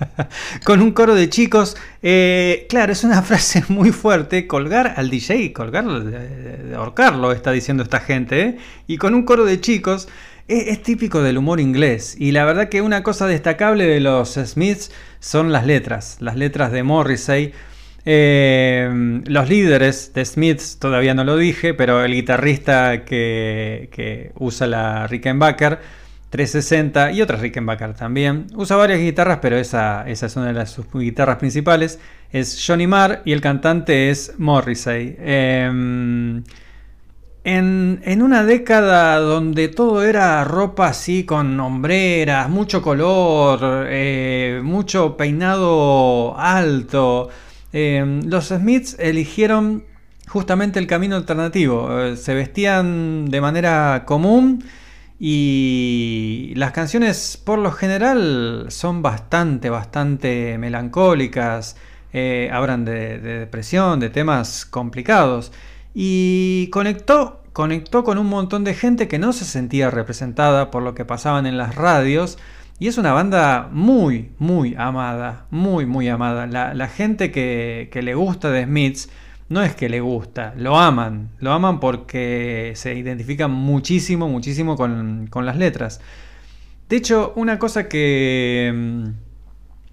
[0.64, 1.76] con un coro de chicos.
[2.02, 4.46] eh, claro, es una frase muy fuerte.
[4.46, 8.40] Colgar al DJ, colgarlo, de ahorcarlo, está diciendo esta gente.
[8.42, 8.58] ¿eh?
[8.86, 10.08] Y con un coro de chicos.
[10.48, 12.16] Es típico del humor inglés.
[12.18, 16.18] Y la verdad que una cosa destacable de los Smiths son las letras.
[16.20, 17.54] Las letras de Morrissey.
[18.04, 25.06] Eh, los líderes de Smiths, todavía no lo dije, pero el guitarrista que, usa la
[25.06, 25.78] Rickenbacker
[26.30, 30.86] 360 y otra Rickenbacker también, usa varias guitarras, pero esa, es una de las, sus
[30.92, 32.00] guitarras principales,
[32.32, 35.16] es Johnny Marr y el cantante es Morrissey.
[37.44, 45.16] En, en una década donde todo era ropa así con hombreras, mucho color, eh, mucho
[45.16, 47.28] peinado alto,
[47.72, 49.84] eh, los Smiths eligieron
[50.28, 52.00] justamente el camino alternativo.
[52.00, 54.64] Eh, se vestían de manera común
[55.18, 61.76] y las canciones por lo general son bastante, bastante melancólicas.
[62.12, 65.52] eh, hablan de, de depresión, de temas complicados.
[65.94, 70.94] Y conectó, conectó con un montón de gente que no se sentía representada por lo
[70.94, 72.38] que pasaban en las radios.
[72.78, 76.46] Y es una banda muy, muy amada, muy, muy amada.
[76.46, 79.08] La, gente que, le gusta de Smiths
[79.48, 81.30] no es que le gusta, lo aman.
[81.38, 86.00] Lo aman porque se identifican muchísimo, muchísimo con, con las letras.
[86.88, 89.04] De hecho, una cosa que mm,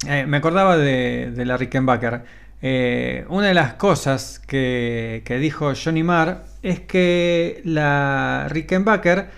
[0.07, 2.23] eh, me acordaba de, de la Rickenbacker.
[2.61, 9.29] Eh, una de las cosas que, que dijo Johnny Marr es que la Rickenbacker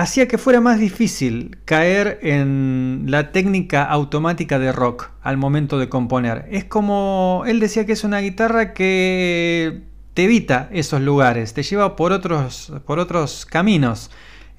[0.00, 5.88] hacía que fuera más difícil caer en la técnica automática de rock al momento de
[5.88, 6.46] componer.
[6.50, 9.82] Es como él decía que es una guitarra que
[10.14, 14.10] te evita esos lugares, te lleva por otros, por otros caminos.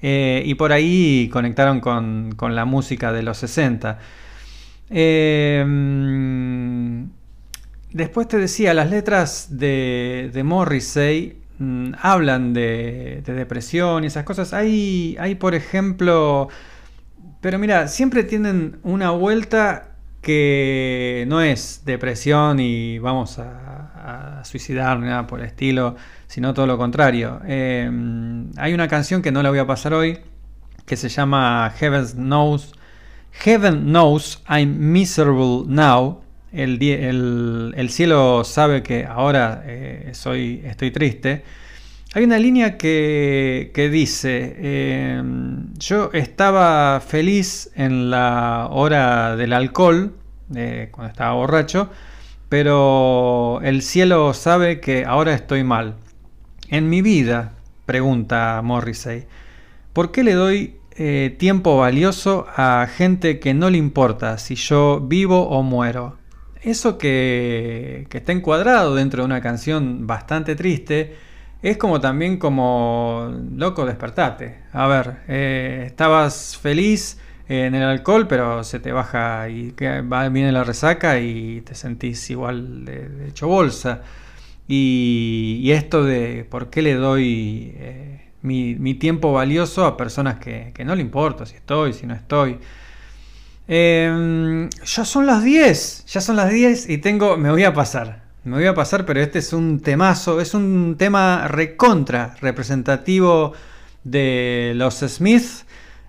[0.02, 3.98] Eh, y por ahí conectaron con, con la música de los 60.
[4.90, 7.04] Eh, mm,
[7.92, 14.24] después te decía, las letras de, de Morrissey mm, hablan de, de depresión y esas
[14.24, 14.52] cosas.
[14.52, 16.48] Hay, hay, por ejemplo,
[17.40, 19.86] pero mira, siempre tienen una vuelta
[20.20, 25.96] que no es depresión y vamos a, a suicidar ni nada por el estilo,
[26.26, 27.40] sino todo lo contrario.
[27.46, 27.90] Eh,
[28.56, 30.18] hay una canción que no la voy a pasar hoy,
[30.86, 32.74] que se llama Heaven Knows.
[33.32, 36.22] Heaven knows I'm miserable now.
[36.52, 41.42] El, cielo sabe que ahora eh, soy, estoy triste.
[42.12, 45.22] Hay una línea que, que dice, eh,
[45.78, 50.14] yo estaba feliz en la hora del alcohol,
[50.48, 51.88] cuando estaba borracho,
[52.48, 55.94] pero el cielo sabe que ahora estoy mal.
[56.68, 57.52] En mi vida,
[57.86, 59.26] pregunta Morrissey,
[59.92, 65.00] ¿por qué le doy eh, tiempo valioso a gente que no le importa si yo
[65.00, 66.19] vivo o muero?
[66.62, 71.16] Eso que, que está encuadrado dentro de una canción bastante triste,
[71.62, 74.58] es como también como, loco, despertate.
[74.72, 77.18] A ver, eh, estabas feliz
[77.48, 79.74] en el alcohol, pero se te baja y
[80.30, 84.02] viene la resaca y te sentís igual de, de hecho bolsa.
[84.68, 90.38] Y, y esto de por qué le doy eh, mi, mi tiempo valioso a personas
[90.38, 92.58] que, que no le importa si estoy, si no estoy.
[93.72, 98.24] Eh, ya son las 10, ya son las 10 y tengo, me voy a pasar,
[98.42, 103.52] me voy a pasar, pero este es un temazo, es un tema recontra representativo
[104.02, 105.44] de los Smith.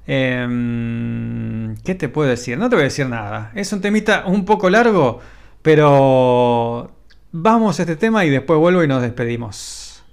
[0.08, 2.58] Eh, ¿Qué te puedo decir?
[2.58, 3.52] No te voy a decir nada.
[3.54, 5.20] Es un temita un poco largo,
[5.62, 6.92] pero
[7.32, 10.04] vamos a este tema y después vuelvo y nos despedimos.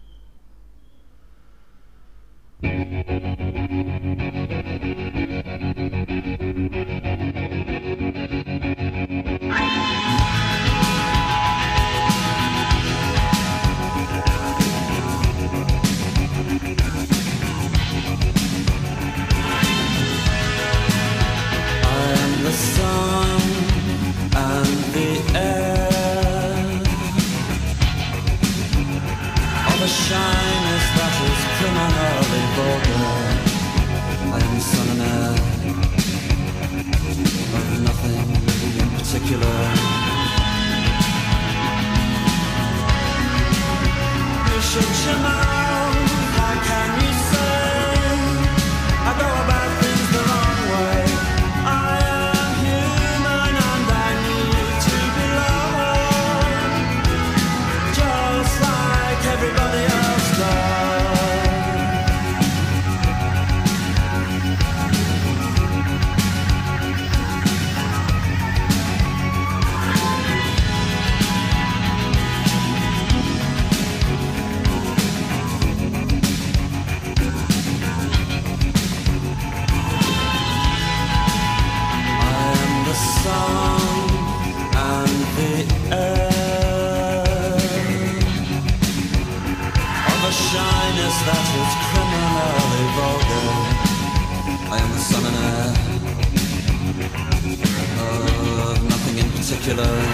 [99.69, 100.08] You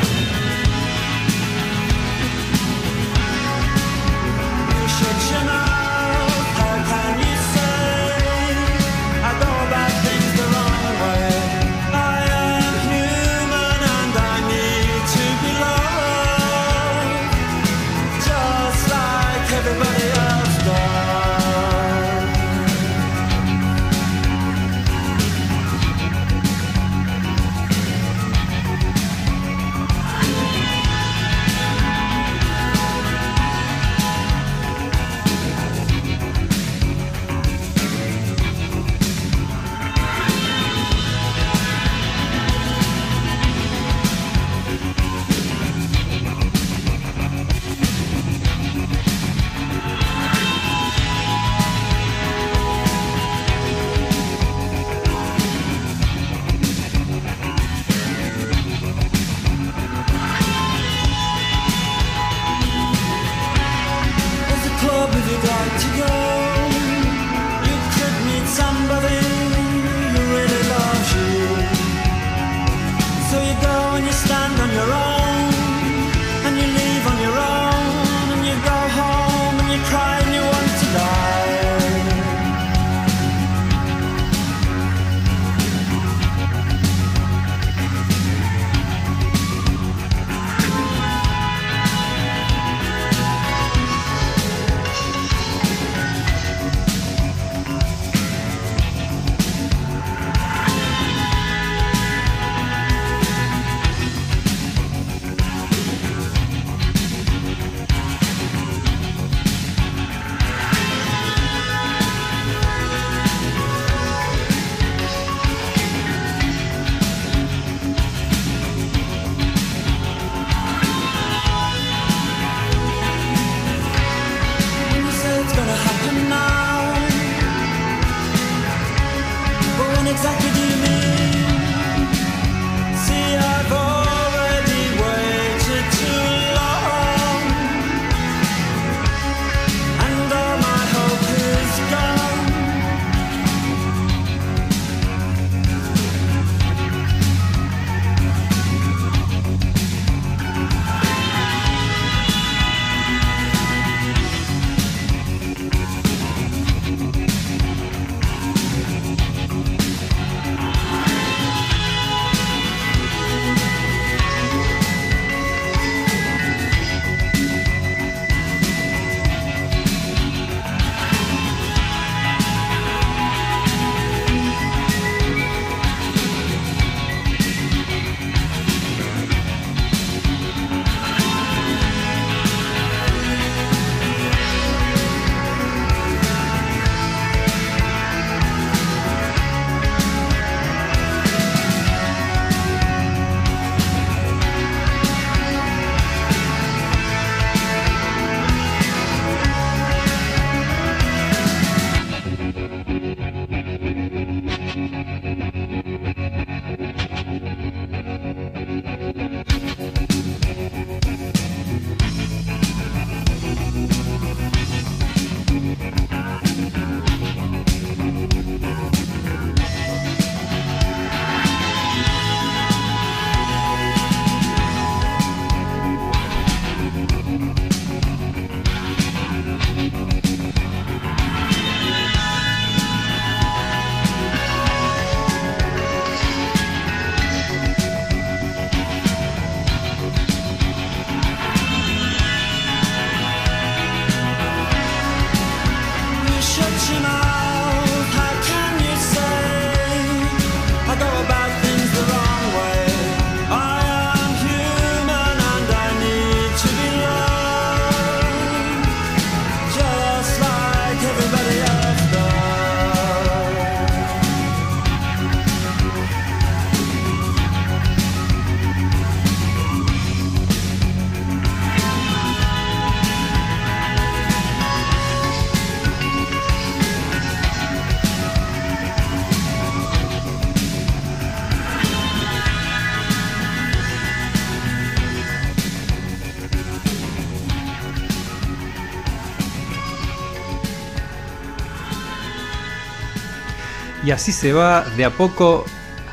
[294.15, 295.65] así se va de a poco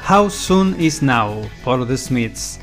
[0.09, 2.59] How Soon Is Now por The Smiths.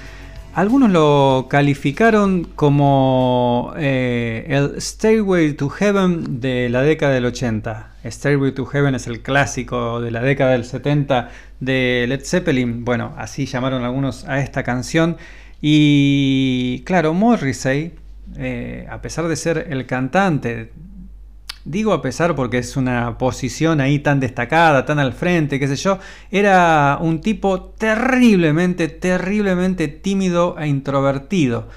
[0.53, 7.93] algunos lo calificaron como eh, el Stairway to Heaven de la década del 80.
[8.05, 12.85] Stairway to Heaven es el clásico de la década del 70 de Led Zeppelin.
[12.85, 15.19] Bueno, así llamaron algunos a esta canción.
[15.63, 17.95] Y claro, Morrissey,
[18.37, 20.73] eh, a pesar de ser el cantante
[21.69, 25.77] Digo a pesar porque es una posición ahí tan destacada, tan al frente, qué sé
[25.77, 25.99] yo.
[26.31, 31.69] Era un tipo terriblemente, terriblemente tímido e introvertido.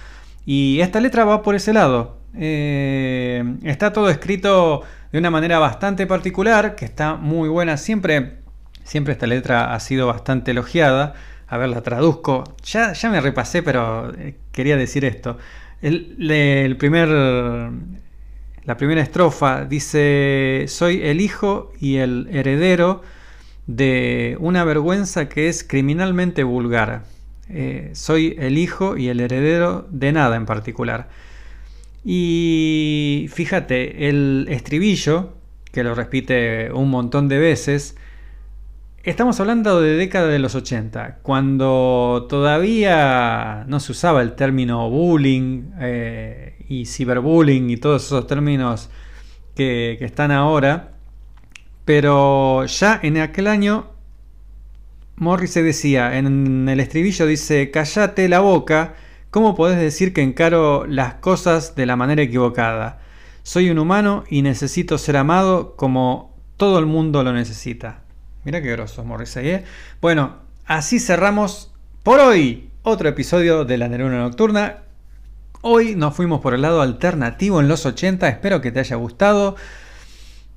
[0.45, 2.19] Y esta letra va por ese lado.
[2.37, 7.75] Eh, está todo escrito de una manera bastante particular, que está muy buena.
[7.75, 8.37] Siempre,
[8.85, 11.15] siempre esta letra ha sido bastante elogiada.
[11.49, 12.55] A ver, la traduzco.
[12.63, 15.37] Ya, ya me repasé, pero eh, quería decir esto.
[15.81, 17.09] El, el primer
[18.63, 23.01] la primera estrofa dice, soy el hijo y el heredero
[23.65, 27.03] de una vergüenza que es criminalmente vulgar.
[27.49, 31.09] Eh, soy el hijo y el heredero de nada en particular.
[32.03, 35.33] Y fíjate, el estribillo,
[35.71, 37.95] que lo repite un montón de veces,
[39.03, 45.71] estamos hablando de década de los 80, cuando todavía no se usaba el término bullying.
[45.79, 48.89] Eh, y ciberbullying y todos esos términos
[49.55, 50.93] que, están ahora.
[51.83, 53.87] Pero ya en aquel año
[55.17, 58.95] Morris se decía, en el estribillo dice, callate la boca,
[59.29, 63.01] ¿cómo podés decir que encaro las cosas de la manera equivocada?
[63.43, 68.00] Soy un humano y necesito ser amado como todo el mundo lo necesita.
[68.43, 69.63] Mira qué grosso Morrissey, ¿eh?
[70.01, 74.79] Bueno, así cerramos por hoy otro episodio de La Neurona Nocturna.
[75.61, 79.55] Hoy nos fuimos por el lado alternativo en los 80, espero que te haya gustado.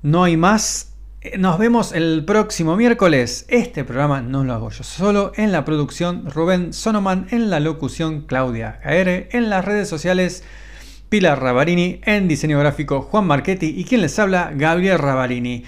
[0.01, 0.93] No hay más.
[1.21, 3.45] Eh, Nos vemos el próximo miércoles.
[3.49, 5.31] Este programa no lo hago yo solo.
[5.35, 10.43] En la producción Rubén Sonoman, en la locución Claudia Gaere, en las redes sociales
[11.09, 15.65] Pilar Ravarini, en diseño gráfico Juan Marchetti y quien les habla Gabriel Ravarini.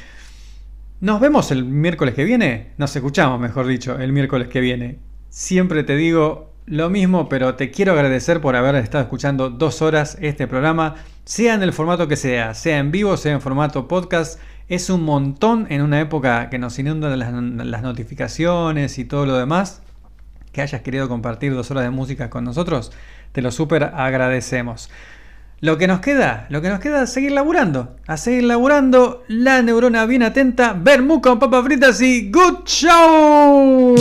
[1.00, 2.72] Nos vemos el miércoles que viene.
[2.78, 4.98] Nos escuchamos, mejor dicho, el miércoles que viene.
[5.30, 10.18] Siempre te digo lo mismo, pero te quiero agradecer por haber estado escuchando dos horas
[10.22, 14.40] este programa, sea en el formato que sea, sea en vivo, sea en formato podcast.
[14.70, 19.38] Es un montón en una época que nos inundan las, las notificaciones y todo lo
[19.38, 19.84] demás.
[20.52, 22.92] Que hayas querido compartir dos horas de música con nosotros,
[23.34, 24.90] te lo súper agradecemos.
[25.60, 29.64] Lo que nos queda, lo que nos queda es seguir laburando, a seguir laburando, la
[29.64, 33.96] neurona bien atenta, vermú con papas fritas y good show.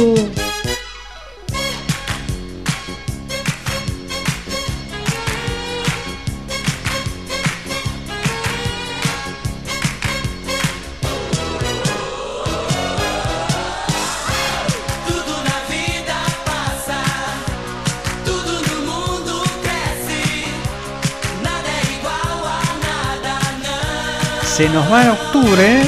[24.57, 25.83] Se nos va octubre,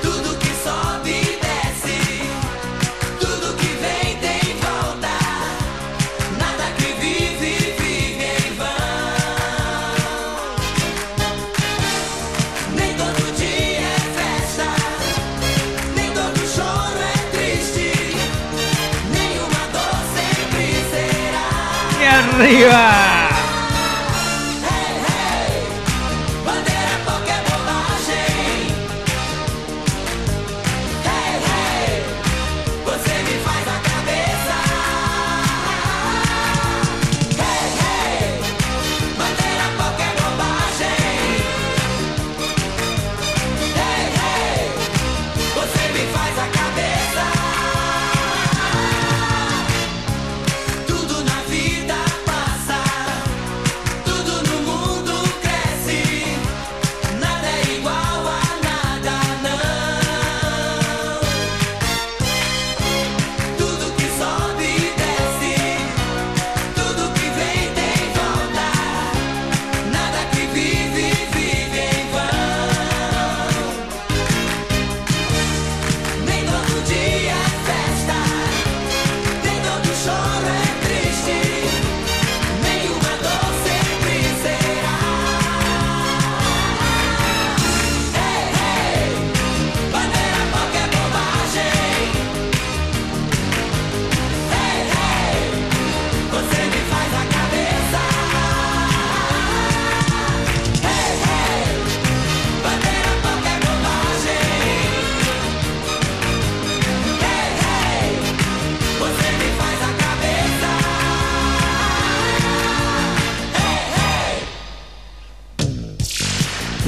[0.00, 0.50] Tudo que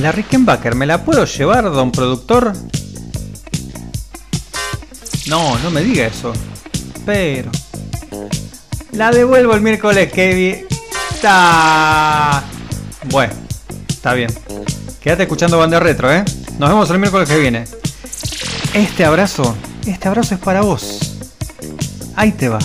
[0.02, 2.52] La Rickenbacker, ¿me la puedo llevar, don productor?
[5.28, 6.32] No, no me diga eso.
[7.06, 7.52] Pero...
[8.90, 10.66] La devuelvo el miércoles que vi...
[13.10, 13.32] Bueno,
[13.88, 14.34] está bien.
[15.00, 16.24] Quédate escuchando Banda Retro, ¿eh?
[16.58, 17.64] Nos vemos el miércoles que viene.
[18.74, 19.56] Este abrazo,
[19.86, 20.98] este abrazo es para vos.
[22.16, 22.58] Ahí te va.